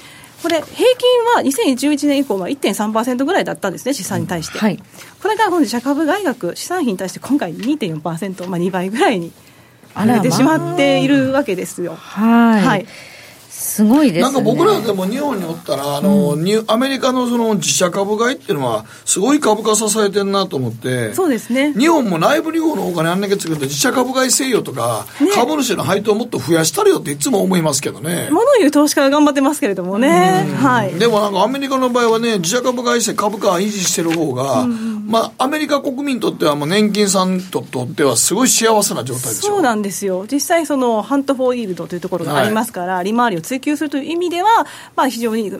[0.42, 4.58] これ、平均は2011年以降は1.3%ぐらいだったんですね、資産に対して。
[4.58, 4.82] はい、
[5.22, 9.32] これが自社株外額、資産費に対して今回2.4%、まあ、2倍ぐらいに
[9.94, 11.94] なってしまっているわけですよ。
[11.94, 12.86] はい、はい
[13.74, 21.72] すごいです、ね、なんか僕らでも日本におったら、あの、うん、アメリカのその自社株買いっていうのは、すごい株価支えてるなと思って、そうですね。
[21.72, 28.28] 日本も内部留保のお金あんだけ作って自社株買いせよとか、ね、株主の配当をもっと増やしたるよっていつも思いますけどね。
[28.30, 30.46] 物言う投資家が頑張ってますけれどもね。
[30.62, 30.94] はい。
[30.94, 39.54] でもなんかアメリカの場合はね、自社株買いして株価を維持してる方が、うん、まあ、アメリカ国民にとってはもう年金さんととってはすごい幸せな状態ですよ。
[39.54, 40.26] そうなんですよ。
[40.30, 45.50] 実際その、ハント・フォー・イールドというところがありますから、はい、利回りを追求するという意味では、まあ、非常に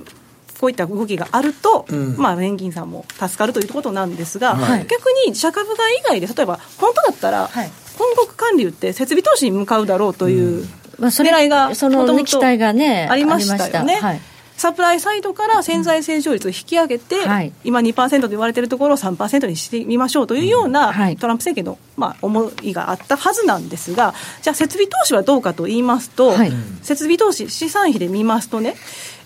[0.61, 10.67] こういった動きがあると、うん、まあ、年金さんも助かるということなんですが、はい、逆に社株買い以外で、例えば、本当だったら、はい、本国管理って設備投資に向かうだろうという、
[10.99, 13.97] まあ、狙いが、その、ね、期待がね、ありましたよね。
[13.97, 14.21] はい
[14.57, 17.29] サプライサイドから潜在成長率を引き上げて、うん。
[17.29, 26.53] はい、今2%と言われているところを3%にしてみましょうというような、うんはい、トランプ政権の、まあ、思いがあったはずなんですが、じゃあ、設備投資はどうかと言いますと、はい、
[26.83, 28.77] 設備投資、資産比で見ますとね、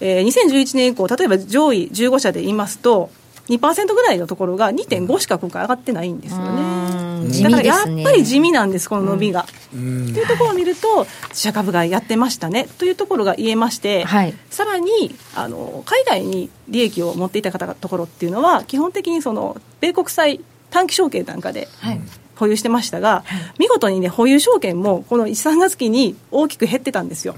[0.01, 3.11] えー、2011年以降、例えば上位15社で言いますと、
[3.49, 7.43] 2%ぐらいのところが2.5しか今回上がってないんですよね。
[7.43, 9.43] だからやっぱり地味なんです、この伸びが。
[9.43, 12.69] と、うん、いうところを見ると、自社株買いやってましたね。
[12.79, 20.41] というところが言えまして、はい、さらにあの海外に利益を持っていた方のところっていうのは、基本的にその米国債
[20.71, 22.01] 短期証券なんかで、はい
[22.39, 23.25] 保有してましたが、
[23.59, 27.35] 見事にね、保有証券もこの1、3月期に大きく減ってたんですよ。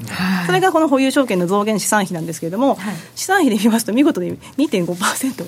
[0.46, 2.78] それがこの保有証券の増減資産比なんですけれども、
[3.14, 5.46] 資産比で見ますと見事に2.5%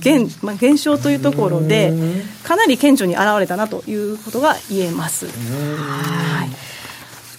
[0.00, 1.92] 減,、まあ、減少というところで、
[2.44, 5.26] かなり顕著に現れたなということが言えます。
[5.26, 6.50] はい。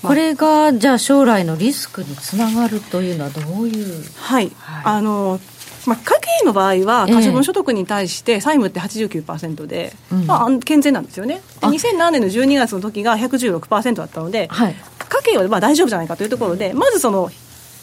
[0.05, 5.39] これがじゃあ将来のリスクにつながるというのはどういう、はい、はい、あの
[5.85, 14.75] まあ、家計の場合は、可処分所得に対して債務って89%で、えー、まあ、健全なんですよね、で2007年の12月の時が116%だったので、はい、
[15.09, 17.29] 家計はまあ大丈夫じゃないかというところで、まずその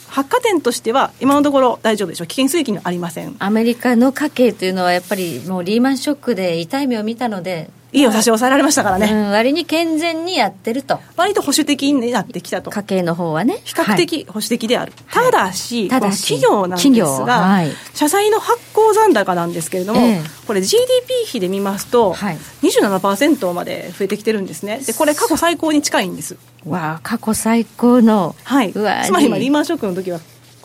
[0.08, 3.34] 発火点としては、今のところ大丈夫でしょう、危険水域にはありません。
[3.38, 11.00] アメリカの家計というのは、やっぱりもうリーマンショックで痛い目を見たので、いいお差し押さえられましたからね、うん、割に健全にやってると。
[11.16, 12.70] 割と保守的になってきたと。
[12.70, 13.60] 家計の方はね。
[13.64, 16.40] 比較的保守的である、はい、ただし、ただし。
[16.40, 16.90] 企業なんです
[17.24, 24.80] が、はい、社債の発行降残高なんですけれども、えー、これ GDP 比で見ますと、はい、27%まで増えてきてるんですね。
[24.84, 26.36] でこれ過去最高に近いんです。
[26.66, 28.34] わあ過去最高の。
[28.44, 28.72] はい。
[28.72, 30.20] つまり今リーマンショックの時は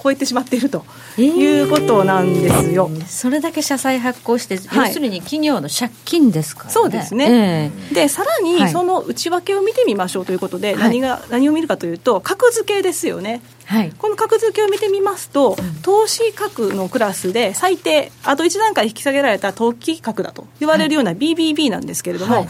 [0.08, 0.86] 超えてしまっていると
[1.18, 13.42] いうことなんですよ、えー、それだけ社債発行して、はい、要するに企業の借金ですから、ね、そうですね、えー、でさらにその内訳を見てみましょうということで、はい、何が何を見るかというと格付けですよね。
[13.66, 22.48] はい、この格付けを見てみますと、投資額のクラスで最低、あと1段階引き下げられた投機額だと言われるような BBB なんですけれども、はい、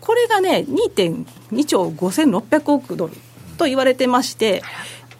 [0.00, 3.14] これがね、2.2兆5600億ドル
[3.58, 4.62] と言われてまして、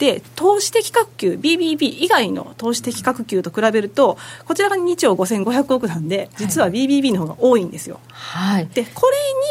[0.00, 9.02] で投資的確給 BBB 以外の投資的確給と比べるとこちらが2兆5500億なんで実は BBB の方が多いんですよ、はい、でこ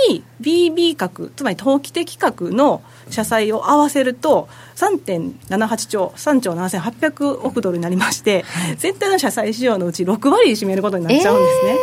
[0.10, 2.82] れに BB 格つまり投機的確の
[3.12, 11.76] 社債を合わせると3.78兆3兆7800億ドルになりまして、はい、全体の社債市場のうち6割占めることになっちゃうんですね、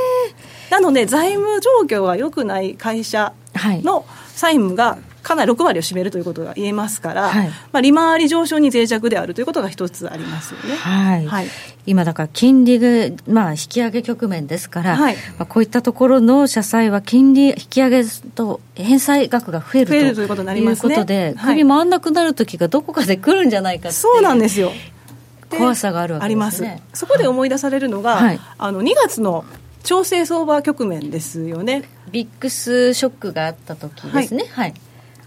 [0.66, 3.32] えー、なので財務状況が良くない会社
[3.84, 4.04] の
[4.34, 10.76] 債務がかなり6割を占めるということが言えますから、はい、まあ、利回り上昇に脆弱であるということが一つありますよね。
[10.76, 11.48] はい、はい、
[11.84, 12.88] 今だから金利が、
[13.26, 24.70] まあ、引き上げ局面ですから、はい、まあ、こういったところの社債は金利引き上げと返済額が増えるということになります、ね、ことで、首回んなくなる時がどこかで来るんじゃないかそうなんですよ。
[25.50, 27.00] 怖さがあるわけです、ね、あります。
[27.00, 29.44] そこで思い出されるのが、はい、あの2月の
[29.82, 31.82] 調整相場局面ですよね。
[32.12, 34.44] ビックスショックがあった時ですね。
[34.52, 34.74] はい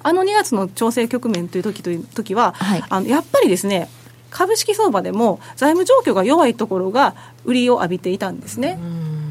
[0.02, 3.90] あの2月の調整局面という時という時は、はい、あのやっぱりですね
[4.30, 8.80] 株式相場でも財務状況が弱いところが売りを浴びていたんですね。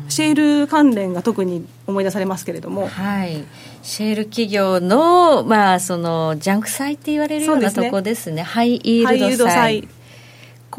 [0.08, 3.44] シェール関連が特に思い出されますけれども、はい、
[3.82, 9.86] シェール企業の,、まあそのジャンク債って言われるようなとこですね、すねハイイールド債。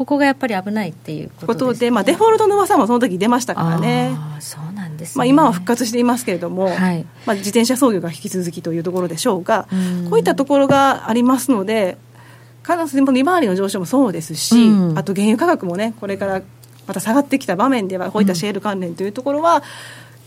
[0.00, 4.16] ここがやっぱり危ないっていうことで、ね、まあ、デフォルトの噂もその時出ましたからね。
[4.40, 9.68] そうなんです、ね、まあ、今は復活していますけれども、はい、まあ、自転車操業が引き続きというところでしょうが、
[10.06, 11.98] うこういったところがありますので、
[12.66, 16.40] 必ず利回りの上昇もそうですし、うん、あと原油価格もね、これから
[16.86, 19.62] また下がってきた場面では、こういったシェール関連というところは、うん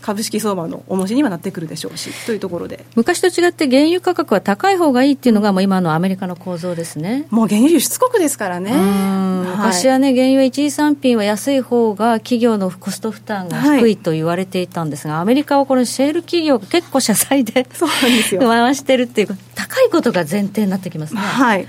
[0.04, 2.84] 株式相場の重しにはなってくるでしょうしというところで。
[2.94, 7.26] 昔と違って原油価格は高い方がいいっていうのがもう今のアメリカの構造ですね。
[7.30, 18.42] もう原油輸出国ですからね、昔はね原油一時産品は安い方が企業のコスト負担が低いと言われていたんですが、はい、アメリカはこのシェール企業が結構社債でそうなんですよ。
[18.46, 21.20] 回してるっていう高いことが前提になってきますね。
[21.22, 21.66] はい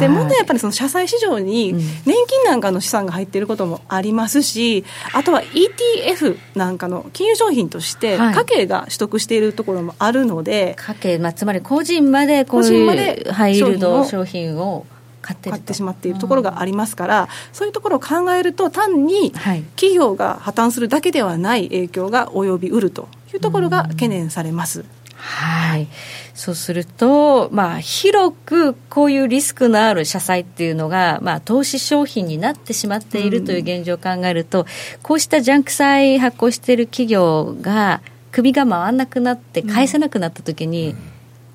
[0.00, 14.86] で問題はやっぱりその社債市場に年金なんかの資産が入っていることもありますし、あとは ETF なんかの金融商品として家計が取得しているところもあるので、はい、家計、まあ、つまり個人までこういうハイールド商品を
[15.24, 24.84] 買って買ってしまっているところがありますから、そういうところを考えると単に企業が破綻するだけではない影響が及びうるというところが懸念されます。
[25.24, 25.88] はい、
[26.34, 34.66] そうすると、まあ、広くこういうリスクのある社債っていうのが、まあ、投資商品になってしまっているという現状を考えると、うん、
[35.02, 38.02] こうしたジャンク債発行している企業が
[38.32, 40.96] 首が回らなくなって返せなくなった時に、うん。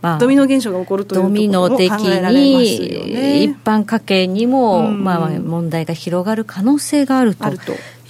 [0.02, 7.52] まあ、ドミノ現象が起こるというドミノ的に一般家計にも、うん、まあ、問題が広がる可能性があると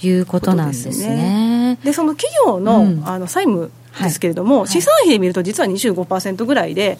[0.00, 1.78] いうことなんですね。
[1.82, 3.72] で、ね、その企業の,、あの債務
[4.02, 6.98] ですけれども、はい、資産比で見ると実は25%ぐらいで、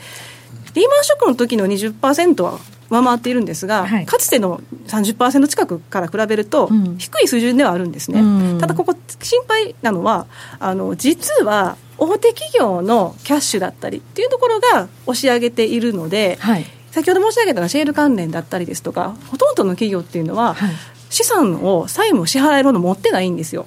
[0.74, 2.59] リーマンショックの時の20%は
[2.91, 6.68] 上回っているんですが、はい、かつての30%近くから比べると、
[6.99, 10.26] 低い水準ではあるんですね、うん、ただここ、心配なのは、
[10.59, 20.57] あの実は大手企業のキャッシュだったりっていうところが押し上げているので、はい、先ほど申し上げたシェール関連だったりですとか、ほとんどの企業っていうのは、
[21.11, 23.66] 資産を債務を支払えるもの持ってないんですよ。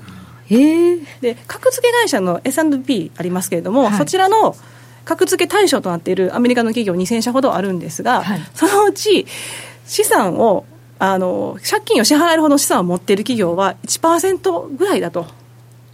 [0.49, 4.55] で格付け会社の S&P ありますけれども、はい、そちらの
[5.05, 9.25] 格付け対象となっているアメリカの企業2000社ほどあるんですが、はい、そのうち
[9.85, 10.65] 資産を
[10.99, 15.27] あの借金を支払えるほど資産を持っている企業は1%ぐらいだと。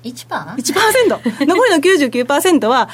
[0.03, 2.89] 1%?1% 残りの99%は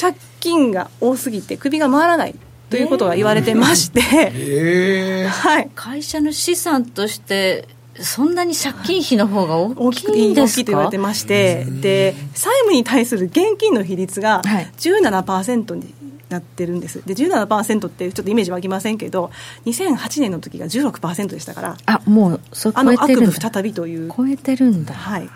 [0.00, 2.34] 借金が多すぎて首が回らない
[2.70, 4.00] ということが言われてまして、
[4.34, 7.66] えー、はい、会社の資産として
[8.00, 10.54] そんなに借金費の方が大きいんですか？
[10.54, 15.94] 大きいと言われてまして、で債務に対する現金の比率が17%に
[16.28, 17.02] なってるんです。
[17.06, 19.30] で17%ってちょっとイメージ湧きませんけど
[19.64, 24.12] 2008年の時が16%でしたからあもうそあの悪夢再びという。
[24.14, 24.94] 超えてるんだ。
[24.94, 25.28] はい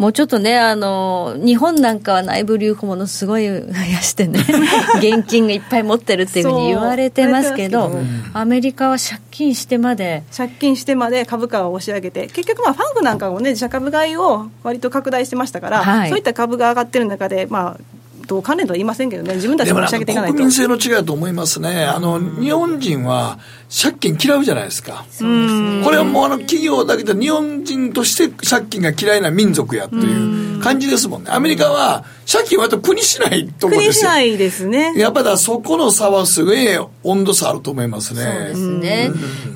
[0.00, 3.52] もうちょっとね、あの、日本なんかは内部留保ものすごい増
[3.92, 4.40] やしてね、
[4.96, 7.92] 現金がいっぱい持ってるっていうふうに言われてますけど、
[8.32, 10.22] アメリカは借金してまで。
[10.34, 17.99] 借金してまで株価を押し上げて、結局まあファンクなんかもね、自社株買いを割と拡大してましたから、はい、そういった株が上がってる中で、まあ、
[18.30, 20.34] と関連とは言いませんけどね、自分たちも仕上げていかないと。
[20.34, 21.84] 国民性の違いだと思いますね。
[21.84, 23.38] あの、日本人は
[23.70, 25.04] 借金嫌うじゃないですか。
[25.10, 31.30] すね、これはもうあの企業だけで日本人として借金が嫌いな民族やという感じですもんね。
[31.32, 33.90] アメリカは借金はと国しないとこですよ。
[33.90, 34.94] 国しないですね。
[34.96, 36.58] やっぱりそこの差はすごい
[37.02, 38.22] 温度差あると思いますね。
[38.22, 39.10] そうですね。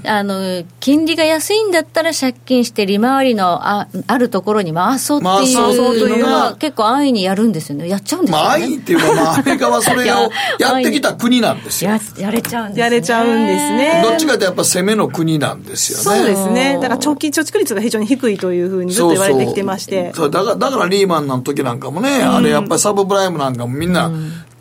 [0.04, 7.88] あの、金利が安いんだったら借金して利回りのああるところに回そうっていうのが結構安易にやるんですよね。
[7.88, 8.44] やっちゃうんですよね。
[8.44, 11.90] まあ安易っていうか、まあ アメリカはそれをやってきた国なんですよ。
[11.90, 12.82] ややれちゃうんですね。
[12.82, 14.02] やれちゃうんですね。
[14.04, 16.04] どっちかってやっぱ攻めの国なんですよね。
[16.04, 16.74] そうですね。
[16.80, 20.12] だから長期貯蓄率が非常に低いというふうにずっと言われてきてまして。
[20.14, 24.10] そうだから、だからリーマンの時なんかもね、あれやっぱりサブプライムなんかもみんな、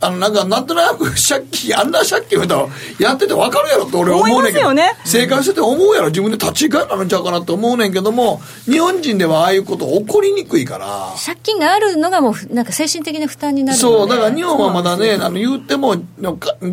[0.04, 2.68] あの、なんか、なんとなく借金、あんな借金たら、
[3.00, 4.74] やってて分かるやろって俺思うねんけど。
[4.74, 6.08] ね、生活してて思うやろ。
[6.08, 11.14] 自分で立ち返らんちゃうかなって思うねんけども、日本人ではああいうこと起こりにくいから。
[11.24, 15.96] 借金があるのがもう、なんか精神的な負担になるそう、だから日本はまだね、あの、言っても、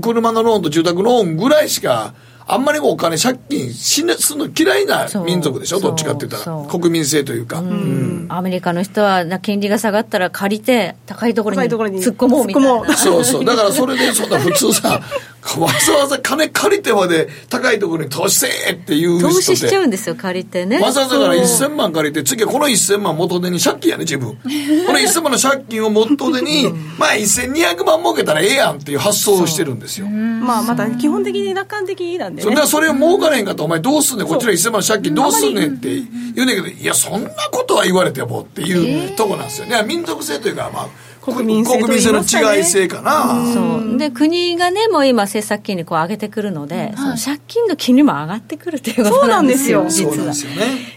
[0.00, 2.14] 車のローンと住宅ローンぐらいしか、
[2.52, 5.80] あんまりお金借金しねすの嫌いな民族でしょ？
[5.80, 6.64] どっちかって言ったら。
[6.64, 11.62] 国民性というか、うん、アメリカの人は金利が下がったら借りて高いところに
[12.00, 12.96] 突っ込もうみたいな。
[12.96, 13.44] そうそう。
[13.44, 15.00] だからそれでそんな普通さ
[15.58, 20.80] わざわざ金借りてまで高いところに投資せえっていう人投資しちゃうんですよ借りてね。
[20.80, 24.32] わざわざから1000万借りて次はこの1000万元手に借金やね自分。
[24.32, 30.08] この1000万の借金を元手にまあ1200万儲けたらええやんっていう発想をしてるんですよ。
[30.08, 32.56] まあまた基本的に楽観的なんでね。
[32.56, 34.26] そそれを儲かれへんかったお前どうすんねん？
[34.26, 35.88] こっちら1000万の借金どうすんねんって
[36.34, 39.82] 言うねんけどいやそんなことは言われてもっていうとこなんですよね。
[39.86, 40.88] 民族性というかまあ
[41.20, 42.20] 国民性、ね、国民性の
[42.56, 43.98] 違い性かな、そう。
[43.98, 50.32] で国がねもう今政策金利こう上げてくるので、その借金の金利も上がってくるということなんですよ実は。
[50.32, 50.54] そ,、ね、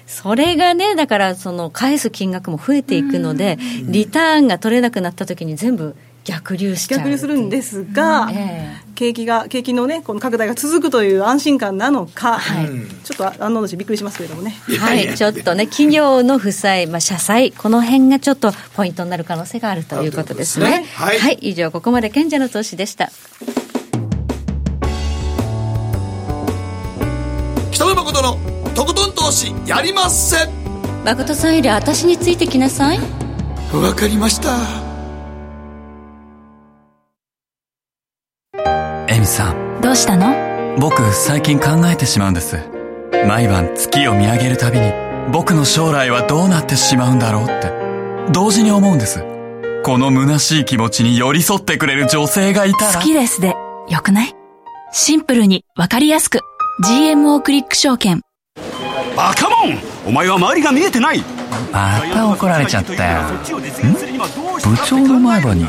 [0.08, 12.68] それがねだからその返す金額も増えていくので、リターンが取れなくなった時に全部逆流し逆流するんですが、えー、景気が景気のねこの拡大が続くという安心感なのか、はい、
[13.04, 14.52] ちょっとあの私びっくりしますけれどもね。
[14.80, 15.14] はい。
[15.16, 23.12] ちょっとね企業の負債、まあ、社債この辺がちょっとポイントになる可能性があるということですね、ね、はい、はい、以上ここまで賢者の投資でした。
[27.72, 28.38] 北野誠の
[28.74, 30.50] とことん投資やりません。
[31.04, 33.00] 誠さんより私についてきなさい。
[33.74, 34.93] わかりました
[39.26, 39.82] さん。
[39.82, 40.78] どうしたの？
[40.80, 42.58] 僕最近考えてしまうんです。
[43.28, 44.92] 毎晩月を見上げるたびに
[45.32, 47.72] 僕の将来はどうなってしまうんだろうって。
[48.32, 49.24] 同時に思うんです。
[49.84, 52.94] この虚しい気持ちに寄り添ってくれる女性がいたら。
[52.94, 53.56] 好きですで
[53.90, 54.36] よくない？
[54.92, 56.40] シンプルにわかりやすく。
[56.86, 58.22] GMO クリック証券。
[59.16, 59.78] バカモン！
[60.08, 61.24] お前は周りが見えてない
[61.74, 63.22] また怒られちゃったよ。
[63.24, 63.28] ん？
[63.44, 65.68] 部長の前歯に。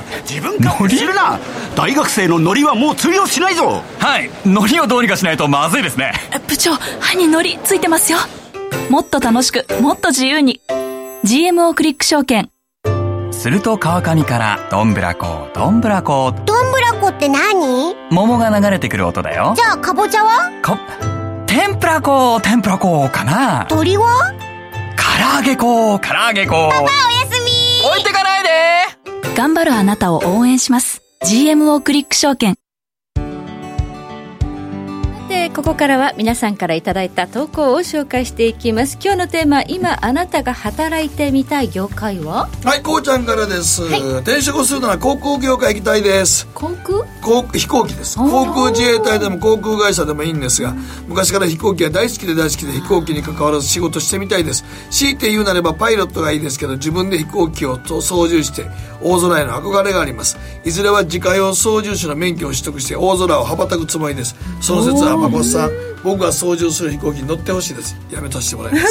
[0.61, 0.99] ノリ？
[0.99, 1.39] するな
[1.75, 3.83] 大学生のノリはもう通用しないぞ。
[3.99, 4.31] はい。
[4.45, 6.13] ノリをどうにかしないとまずいですね。
[6.47, 8.19] 部長歯にノリついてますよ。
[8.91, 10.61] もっと楽しくもっと自由に。
[11.25, 12.51] GMO クリック証券。
[13.33, 16.35] すると川上からどんぶらこどんぶらこ。
[16.45, 17.97] どんぶらこって何？
[18.11, 19.55] 桃が流れてくる音だよ。
[19.57, 20.51] じゃあかぼちゃは？
[20.61, 20.79] か
[21.47, 23.65] 天ぷら粉天ぷら粉かな。
[23.69, 24.34] 鳥は？
[24.97, 26.91] 唐揚げ粉唐揚げ粉パパおや
[27.31, 27.89] すみ。
[27.89, 29.35] 置いてかないで。
[29.37, 31.03] 頑張るあなたを応援します。
[31.25, 32.55] GMO クリック証券。
[32.55, 32.64] で
[35.55, 38.99] ここからは皆さんからいただいた投稿を紹介していきます。
[39.01, 42.49] 今日のテーマ今あなたが働いてみたい業界は？
[42.65, 46.49] はいこうちゃんからです、はい、転職するなら航空業界行きたいです。
[46.55, 47.05] 航空？
[47.23, 48.19] 航飛行機です。
[48.19, 50.75] 航空自衛隊でも航空会社でもいいんですが
[51.07, 54.65] 昔から飛行機が大好きで大好きで飛行機に関わらず仕事してみたいです。
[54.91, 58.67] 強いて言うなればパイロットがいいですけど自分で飛行機を操縦して
[59.01, 60.37] 大空への憧れがあります。
[60.65, 64.35] いずれは自家用操縦士の免許を取得して大空を羽ばたくつもりです。
[64.61, 67.97] その説は誠さん僕が操縦する飛行機に乗ってほしいです。
[68.11, 68.87] やめさせてもらいます。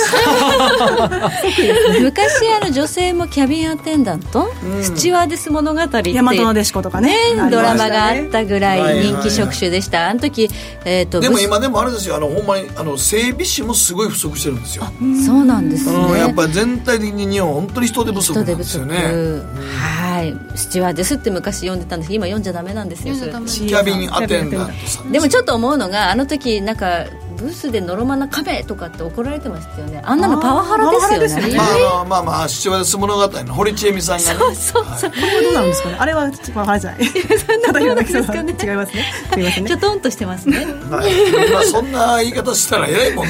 [2.02, 10.50] 昔あの女性もキャビンアテンダント、うん、スチュワーデス物語って大和の弟子子とかね、ね、ドラマがあったぐらい人気職種でした、あの時、
[10.86, 12.16] えーと、でも今でもあれですよ。
[12.16, 14.86] あのほんまにあの整備士もすごい不足してるんですよ。
[15.24, 18.96] そうなんですね、やっぱ全体的に日本本当に人手不足なんですよね。
[18.96, 25.12] ははいスチュワーデスって昔読んでたんですけど今読んじゃダメなんですよキャビンアテンダントさん。
[25.12, 27.06] でもちょっと思うのがあの時なんか
[27.38, 30.02] ブースでノロマな壁とかって怒られてましたよね。
[30.04, 31.58] あんなのパワハラですよね。
[31.58, 31.64] ま
[32.02, 34.40] あまあまあ父親です物語の堀ちえみさんがね。
[34.40, 35.96] そうそうそう、これはどうなんですかね？
[36.00, 37.06] あれはパワハラじゃない。
[37.10, 38.56] そんなどうな んですかね。
[38.62, 39.70] 違いますねすいませんね。
[39.70, 40.58] ちょとんとしてますね。
[40.90, 41.52] はい。
[41.52, 43.28] まあそんな言い方したらえらいもん。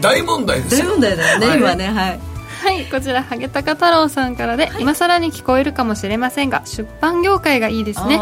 [0.00, 0.84] 大問題ですよ。
[0.84, 2.35] 大問題だよね、今ねはい
[2.66, 8.18] はいこちらハゲタカ太郎さんからで、はい、今更に聞こえるかもしれませんが出版業界がいいですね。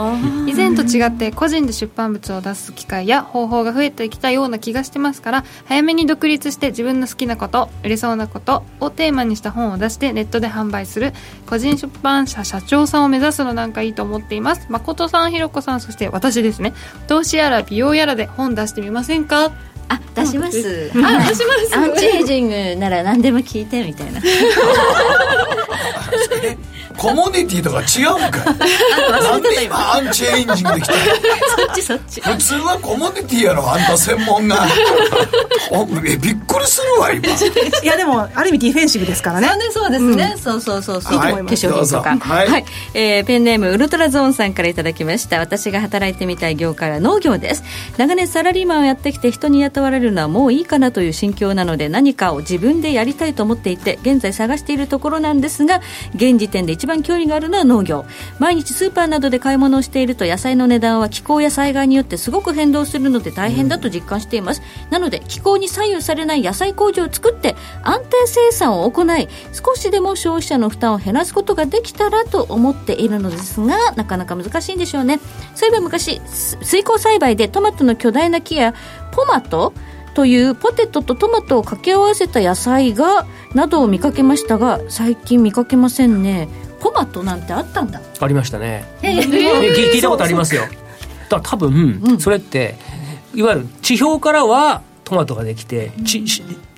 [0.46, 11.14] 以前と違って個人で出版物を出す機会や方法が増えてきたような気がしてますから早めに独立して自分の好きなこと売れそうなことをテーマにした本を出してネットで販売する
[11.46, 14.66] 個人出版社社長さんを目指すのなんかいいと思っています。
[14.68, 16.74] 誠さんひろこさんそして私ですね。
[17.06, 19.52] 投資やら美容やらで本出してみませんか？
[19.88, 20.90] あ出します。
[20.94, 21.76] あ出します。
[21.76, 24.20] アンチエイジングなら何でも聞いてみたいな。
[26.96, 28.44] コモディティとか違うんか
[29.20, 30.98] なんで今アンチエイジングできたそ
[31.72, 32.20] っちそっち。
[32.20, 34.66] 普通はコモディティやろあんた専門が。
[36.06, 37.28] えびっくりするわ今。
[37.82, 39.48] いやでもある意味ディフェンシブですからね。
[39.70, 42.16] そうですね、うん、そうそうそうそう、はい、化粧品とか。
[42.18, 42.64] はい、はい、
[42.94, 45.38] えー、ペンネームウルトラゾーンさんからいただきました。
[45.40, 47.64] 私が働いてみたい業界は農業です。
[47.98, 55.80] 長年サラリーマンをやってきて人に雇われるのはもういいかなという心境なので何かを自分でやりたいと思っていて現在探しているところなんですが
[56.14, 58.04] 現時点で一番興味があるのは農業。
[58.38, 75.20] 毎日スーパーなどで買い物をしていると野菜の値段は気候や災害によってすごく変動するので大変だと実感しています、うん、なので気候に左右されない野菜工場を作って安定生産を行い少しでも消費者の負担を減らすことができたらと思っているのですがなかなか難しいんでしょうね。
[75.54, 78.74] そういえば昔水耕栽培でトマトの巨大な木や
[79.14, 79.72] ポマト
[80.14, 86.48] というポテトとトマトを掛け合わせた野菜がなどを見かけましたが最近見かけませんね。
[86.80, 88.00] トマトなんてあったんだ。
[88.20, 90.62] ありましたね、えー、聞いたことありますよ。
[91.28, 92.76] だ多分、うん、それって
[93.34, 96.24] いわゆる地表からはトマトができて、ち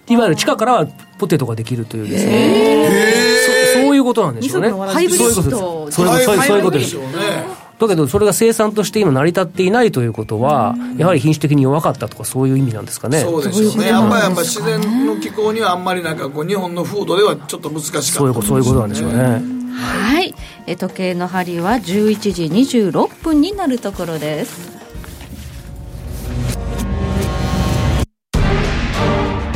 [0.09, 0.87] いわゆる地下からは
[1.19, 4.71] ポテトができるというですね、そそういうことなんでしょうね。
[4.71, 6.95] ハイブリッドそういうことです。
[6.95, 13.21] よねだけどそれが生産として今成り立っていないということは、やはり品種的に弱かったとかそういう意味なんですかね。
[13.21, 13.89] そうですよね。
[13.89, 19.43] やっぱりやっぱ自然の気候にはあんまりなんかこう日本の風土ではちょっと難しかった、そういうことそういうことなんでしょうね。
[19.75, 20.35] はい。
[20.67, 24.75] え時計の針は11時26分になるところです。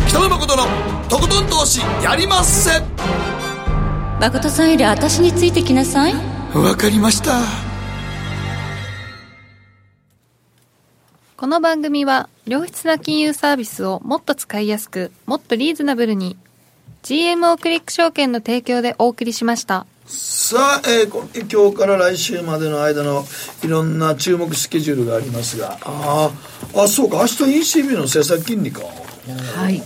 [0.08, 0.64] 北野誠の
[1.08, 2.82] とことん投資やりまっせ。
[4.20, 6.14] 誠さんより私についてきなさい。
[6.54, 7.69] わかりました
[11.40, 16.36] この番組は良質な金融サービスをもっと使いやすくもっとリーズナブルに
[17.02, 19.86] GMO クリック証券の提供でお送りしました。
[20.04, 23.24] さあ、えー、今日から来週までの間の
[23.64, 25.78] いろんな注目スケジュールがありますが。
[25.80, 26.30] あ
[26.76, 27.16] あそうか。
[27.20, 29.82] 明日 ECB の政策金利かはい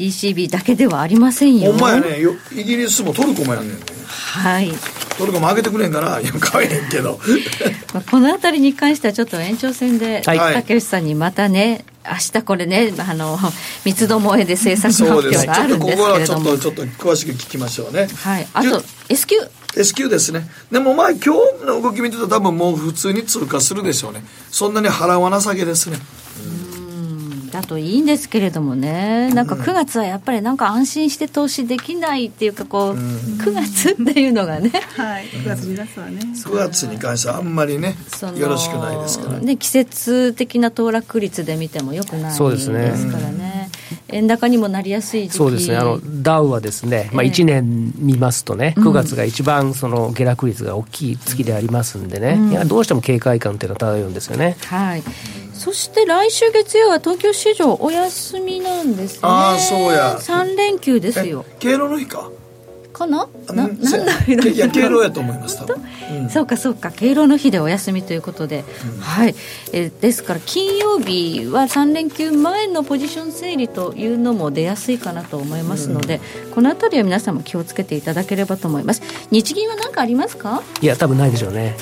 [0.00, 1.72] ECB だけではありませんよ。
[1.72, 2.18] ほんまやね。
[2.52, 3.76] イギリスもトルコもやんねん。
[3.76, 4.70] ねはい。
[5.18, 6.18] トルコも上げてくれんかな。
[6.20, 7.20] いや買えへんけど。
[7.92, 13.38] まあこの辺りに関してはちょっと延長戦で、はい、竹内さんにまたね明日これねあの
[13.84, 16.24] 三つどもえで政策発表があるんですけれども。
[16.24, 18.08] ちょっとちょっと詳しく聞きましょうね。
[18.22, 18.48] はい。
[18.54, 19.36] あと S q
[19.76, 20.48] S q ですね。
[20.72, 24.24] でもまあ今日の動き見てると多分もう普通に通過するでしょうね。
[24.50, 25.98] そんなに払わなさげですね
[27.50, 32.98] だといいんですけれどもね、なんか9月はやっぱりなんか安心して投資できないっていうかこう、うん、
[33.40, 36.20] 9月っていうのがね、はい、9月10月はね。
[36.34, 37.96] 9月に関してはあんまりね
[38.36, 39.38] よろしくないですから。
[39.38, 43.70] ね季節的な騰落率で見てもよくないですからね。
[44.08, 45.36] 円高にもなりやすい時期。
[45.36, 45.76] そうですね。
[45.76, 54.56] あのダウはですね、まあ、1年見ますとね、9月が一番その下落率が大きい月でありますんでね、うん、いやどうしても警戒感っていうのは漂うんですよね。
[54.66, 55.02] はい
[55.60, 59.20] そして来週月曜は東京市場お休みなんですね。
[59.24, 60.16] ああそうや。
[60.16, 61.44] 3連休ですよ。
[61.58, 62.30] 敬老の日か？
[63.00, 63.78] かなな何
[64.36, 65.64] のいや敬老やと思います
[66.10, 66.90] うん、そうかそうか。
[66.90, 69.34] 敬老の日でお休みということで、うん、はい。
[69.72, 79.02] えですから金曜日は3連休前のポジション整理というのも出やすいかなと思いますので、うん、この辺りは皆さんも気をつけていただければと思います。
[79.30, 80.62] 日銀は何かありますか？
[80.80, 81.76] いや多分ないでしょうね。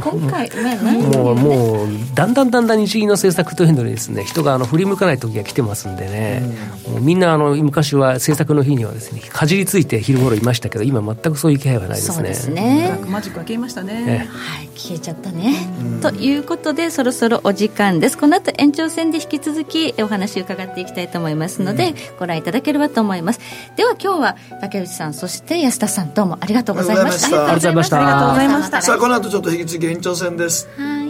[0.00, 6.42] 今回、まあ、ない、ね、もうもうだんだんだんだん日銀の政策というのにですね人があの振り向かない時が来てますんでね、
[6.88, 12.14] もうみんなあの昔は政策の日にはですねかじりついて昼頃いましたけど今全くそういう気配はないですね。
[12.14, 12.98] そうですね。
[13.06, 15.54] マジックは消えましたね、はい消えちゃったね、
[16.00, 18.16] ということでそろそろお時間です。
[18.16, 23.40] この後延長戦で引き続きお話伺っていきたいと思いますので、うん、ご覧いただければと思います。
[23.76, 27.26] では今日は竹内さんそして安田さんどうもありがとうございました。
[27.26, 27.96] ありがとうございました。
[27.98, 28.82] ありがとうございました。
[28.82, 31.09] さあこの後ちょっと引き続き延長戦です、はい